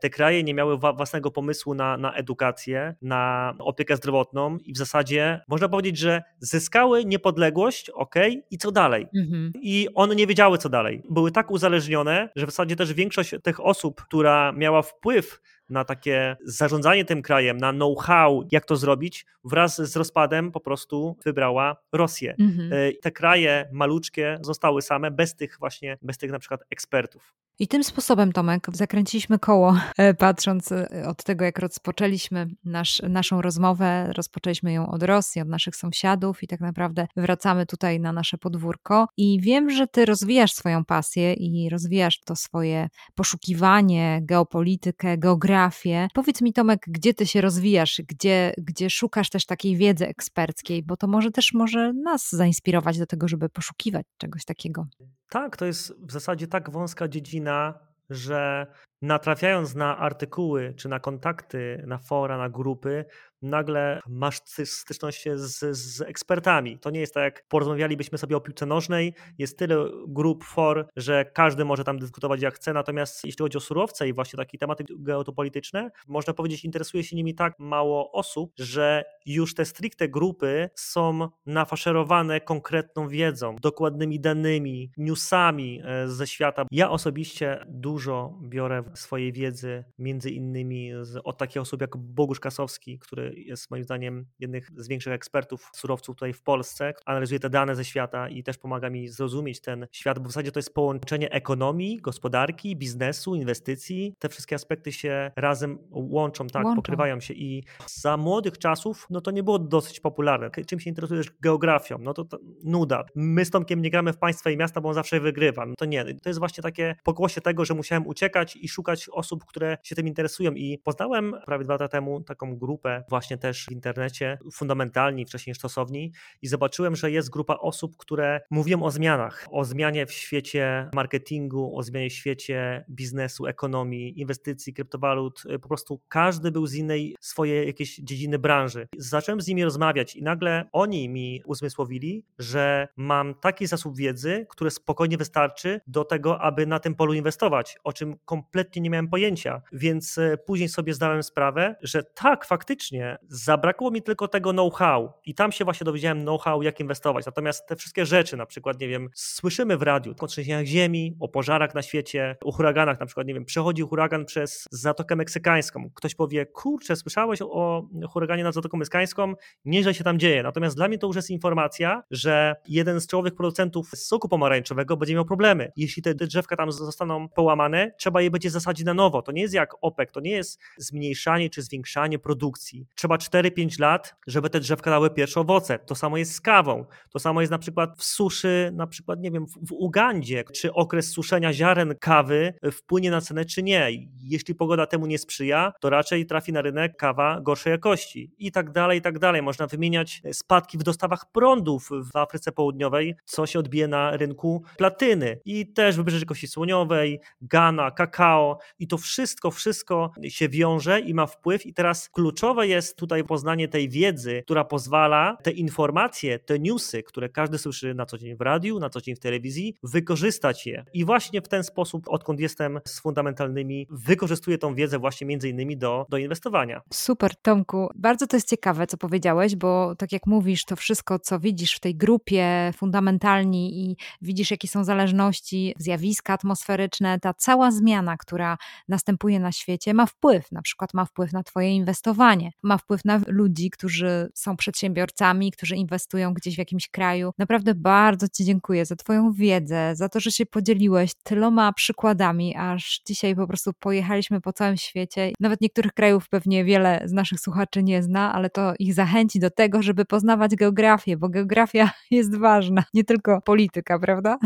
[0.00, 5.40] te kraje nie miały własnego pomysłu na, na edukację, na opiekę zdrowotną i w zasadzie
[5.48, 8.14] można powiedzieć, że zyskały niepodległość, ok,
[8.50, 9.06] i co dalej?
[9.16, 9.52] Mhm.
[9.54, 11.02] I one nie wiedziały, co dalej.
[11.10, 16.36] Były tak uzależnione, że w zasadzie też większość tych osób, która miała wpływ na takie
[16.44, 22.34] zarządzanie tym krajem, na know-how, jak to zrobić, wraz z rozpadem po prostu wybrała Rosję.
[22.40, 22.72] Mhm.
[22.72, 27.34] E, te kraje maluczkie zostały same bez tych właśnie, bez tych na przykład ekspertów.
[27.58, 33.42] I tym sposobem, Tomek, zakręciliśmy koło, e, patrząc e, od tego, jak rozpoczęliśmy nasz, naszą
[33.42, 34.12] rozmowę.
[34.16, 39.06] Rozpoczęliśmy ją od Rosji, od naszych sąsiadów i tak naprawdę wracamy tutaj na nasze podwórko.
[39.16, 46.08] I wiem, że ty rozwijasz swoją pasję i rozwijasz to swoje poszukiwanie, geopolitykę, geografię.
[46.14, 50.96] Powiedz mi, Tomek, gdzie ty się rozwijasz, gdzie, gdzie szukasz też takiej wiedzy eksperckiej, bo
[50.96, 54.86] to może też może nas zainspirować do tego, żeby poszukiwać czegoś takiego.
[55.34, 57.78] Tak, to jest w zasadzie tak wąska dziedzina,
[58.10, 58.66] że
[59.02, 63.04] natrafiając na artykuły czy na kontakty, na fora, na grupy,
[63.44, 66.78] nagle masz styczność z, z ekspertami.
[66.78, 69.76] To nie jest tak, jak porozmawialibyśmy sobie o piłce nożnej, jest tyle
[70.08, 74.12] grup, for, że każdy może tam dyskutować jak chce, natomiast jeśli chodzi o surowce i
[74.12, 79.64] właśnie takie tematy geopolityczne, można powiedzieć, interesuje się nimi tak mało osób, że już te
[79.64, 86.64] stricte grupy są nafaszerowane konkretną wiedzą, dokładnymi danymi, newsami e, ze świata.
[86.70, 90.90] Ja osobiście dużo biorę swojej wiedzy, między innymi
[91.24, 96.16] od takich osób jak Bogusz Kasowski, który jest moim zdaniem jednych z większych ekspertów surowców
[96.16, 96.94] tutaj w Polsce.
[97.06, 100.52] Analizuje te dane ze świata i też pomaga mi zrozumieć ten świat, bo w zasadzie
[100.52, 104.14] to jest połączenie ekonomii, gospodarki, biznesu, inwestycji.
[104.18, 106.76] Te wszystkie aspekty się razem łączą, tak, Łączą.
[106.76, 110.50] pokrywają się i za młodych czasów, no to nie było dosyć popularne.
[110.66, 111.30] Czym się interesujesz?
[111.40, 113.04] Geografią, no to, to nuda.
[113.14, 115.66] My z Tomkiem nie gramy w państwa i miasta, bo on zawsze wygrywa.
[115.66, 119.44] No to nie, to jest właśnie takie pokłosie tego, że musiałem uciekać i szukać osób,
[119.44, 123.72] które się tym interesują i poznałem prawie dwa lata temu taką grupę właśnie też w
[123.72, 126.12] internecie, fundamentalni, wcześniej stosowni
[126.42, 131.78] i zobaczyłem, że jest grupa osób, które mówią o zmianach, o zmianie w świecie marketingu,
[131.78, 135.42] o zmianie w świecie biznesu, ekonomii, inwestycji, kryptowalut.
[135.62, 138.88] Po prostu każdy był z innej swojej jakiejś dziedziny branży.
[138.98, 144.70] Zacząłem z nimi rozmawiać i nagle oni mi uzmysłowili, że mam taki zasób wiedzy, który
[144.70, 149.62] spokojnie wystarczy do tego, aby na tym polu inwestować, o czym kompletnie nie miałem pojęcia.
[149.72, 155.34] Więc e, później sobie zdałem sprawę, że tak, faktycznie, zabrakło mi tylko tego know-how i
[155.34, 157.26] tam się właśnie dowiedziałem know-how, jak inwestować.
[157.26, 161.28] Natomiast te wszystkie rzeczy, na przykład, nie wiem, słyszymy w radiu o trzęsieniach ziemi, o
[161.28, 165.90] pożarach na świecie, o huraganach, na przykład, nie wiem, przechodzi huragan przez Zatokę Meksykańską.
[165.94, 169.34] Ktoś powie, kurczę, słyszałeś o huraganie nad Zatoką Meksykańską?
[169.64, 170.42] Nieźle się tam dzieje.
[170.42, 175.14] Natomiast dla mnie to już jest informacja, że jeden z czołowych producentów soku pomarańczowego będzie
[175.14, 175.72] miał problemy.
[175.76, 179.22] Jeśli te drzewka tam zostaną połamane, trzeba je będzie zasadzić na nowo.
[179.22, 182.86] To nie jest jak OPEC, to nie jest zmniejszanie czy zwiększanie produkcji.
[182.94, 185.78] Trzeba 4-5 lat, żeby te drzewka dały pierwsze owoce.
[185.78, 186.84] To samo jest z kawą.
[187.10, 190.44] To samo jest na przykład w suszy, na przykład, nie wiem, w Ugandzie.
[190.54, 193.88] Czy okres suszenia ziaren kawy wpłynie na cenę, czy nie.
[194.22, 198.30] Jeśli pogoda temu nie sprzyja, to raczej trafi na rynek kawa gorszej jakości.
[198.38, 199.42] I tak dalej, i tak dalej.
[199.42, 205.40] Można wymieniać spadki w dostawach prądów w Afryce Południowej, co się odbije na rynku platyny.
[205.44, 208.58] I też wybrzeże Kości Słoniowej, Ghana, kakao.
[208.78, 211.66] I to wszystko, wszystko się wiąże i ma wpływ.
[211.66, 217.28] I teraz kluczowe jest tutaj poznanie tej wiedzy, która pozwala te informacje, te newsy, które
[217.28, 220.84] każdy słyszy na co dzień w radiu, na co dzień w telewizji, wykorzystać je.
[220.94, 225.76] I właśnie w ten sposób, odkąd jestem z fundamentalnymi, wykorzystuję tą wiedzę właśnie między innymi
[225.76, 226.80] do, do inwestowania.
[226.92, 227.88] Super, Tomku.
[227.94, 231.80] Bardzo to jest ciekawe, co powiedziałeś, bo tak jak mówisz, to wszystko, co widzisz w
[231.80, 238.56] tej grupie fundamentalni i widzisz, jakie są zależności, zjawiska atmosferyczne, ta cała zmiana, która
[238.88, 240.52] następuje na świecie, ma wpływ.
[240.52, 245.76] Na przykład ma wpływ na Twoje inwestowanie, ma wpływ na ludzi, którzy są przedsiębiorcami, którzy
[245.76, 247.32] inwestują gdzieś w jakimś kraju.
[247.38, 253.00] Naprawdę bardzo Ci dziękuję za Twoją wiedzę, za to, że się podzieliłeś tyloma przykładami, aż
[253.06, 255.32] dzisiaj po prostu pojechaliśmy po całym świecie.
[255.40, 259.50] Nawet niektórych krajów pewnie wiele z naszych słuchaczy nie zna, ale to ich zachęci do
[259.50, 264.38] tego, żeby poznawać geografię, bo geografia jest ważna, nie tylko polityka, prawda?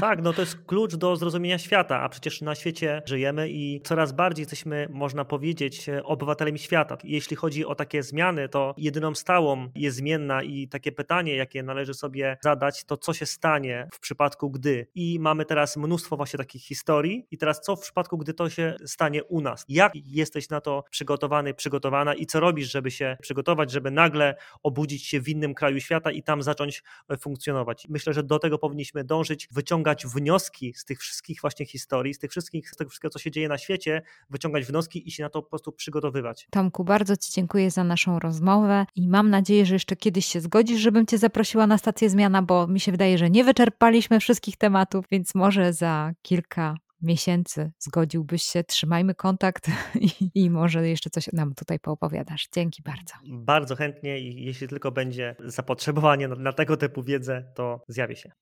[0.00, 4.12] Tak, no to jest klucz do zrozumienia świata, a przecież na świecie żyjemy i coraz
[4.12, 6.98] bardziej jesteśmy, można powiedzieć, obywatelami świata.
[7.04, 11.94] Jeśli chodzi o takie zmiany, to jedyną stałą jest zmienna i takie pytanie, jakie należy
[11.94, 14.86] sobie zadać, to co się stanie w przypadku gdy.
[14.94, 18.76] I mamy teraz mnóstwo właśnie takich historii i teraz co w przypadku, gdy to się
[18.84, 19.64] stanie u nas?
[19.68, 25.06] Jak jesteś na to przygotowany, przygotowana i co robisz, żeby się przygotować, żeby nagle obudzić
[25.06, 27.86] się w innym kraju świata i tam zacząć e, funkcjonować?
[27.88, 32.30] Myślę, że do tego powinniśmy dążyć, wyciągać wnioski z tych wszystkich właśnie historii, z tych
[32.30, 35.42] wszystkich, z tego wszystkiego, co się dzieje na świecie, wyciągać wnioski i się na to
[35.42, 36.48] po prostu przygotowywać.
[36.50, 40.80] Tomku, bardzo Ci dziękuję za naszą rozmowę i mam nadzieję, że jeszcze kiedyś się zgodzisz,
[40.80, 45.04] żebym Cię zaprosiła na stację Zmiana, bo mi się wydaje, że nie wyczerpaliśmy wszystkich tematów,
[45.10, 51.54] więc może za kilka miesięcy zgodziłbyś się, trzymajmy kontakt i, i, może jeszcze coś nam
[51.54, 52.48] tutaj poopowiadasz.
[52.54, 53.14] Dzięki bardzo.
[53.28, 58.32] Bardzo chętnie i jeśli tylko będzie zapotrzebowanie na, na tego typu wiedzę, to zjawię się.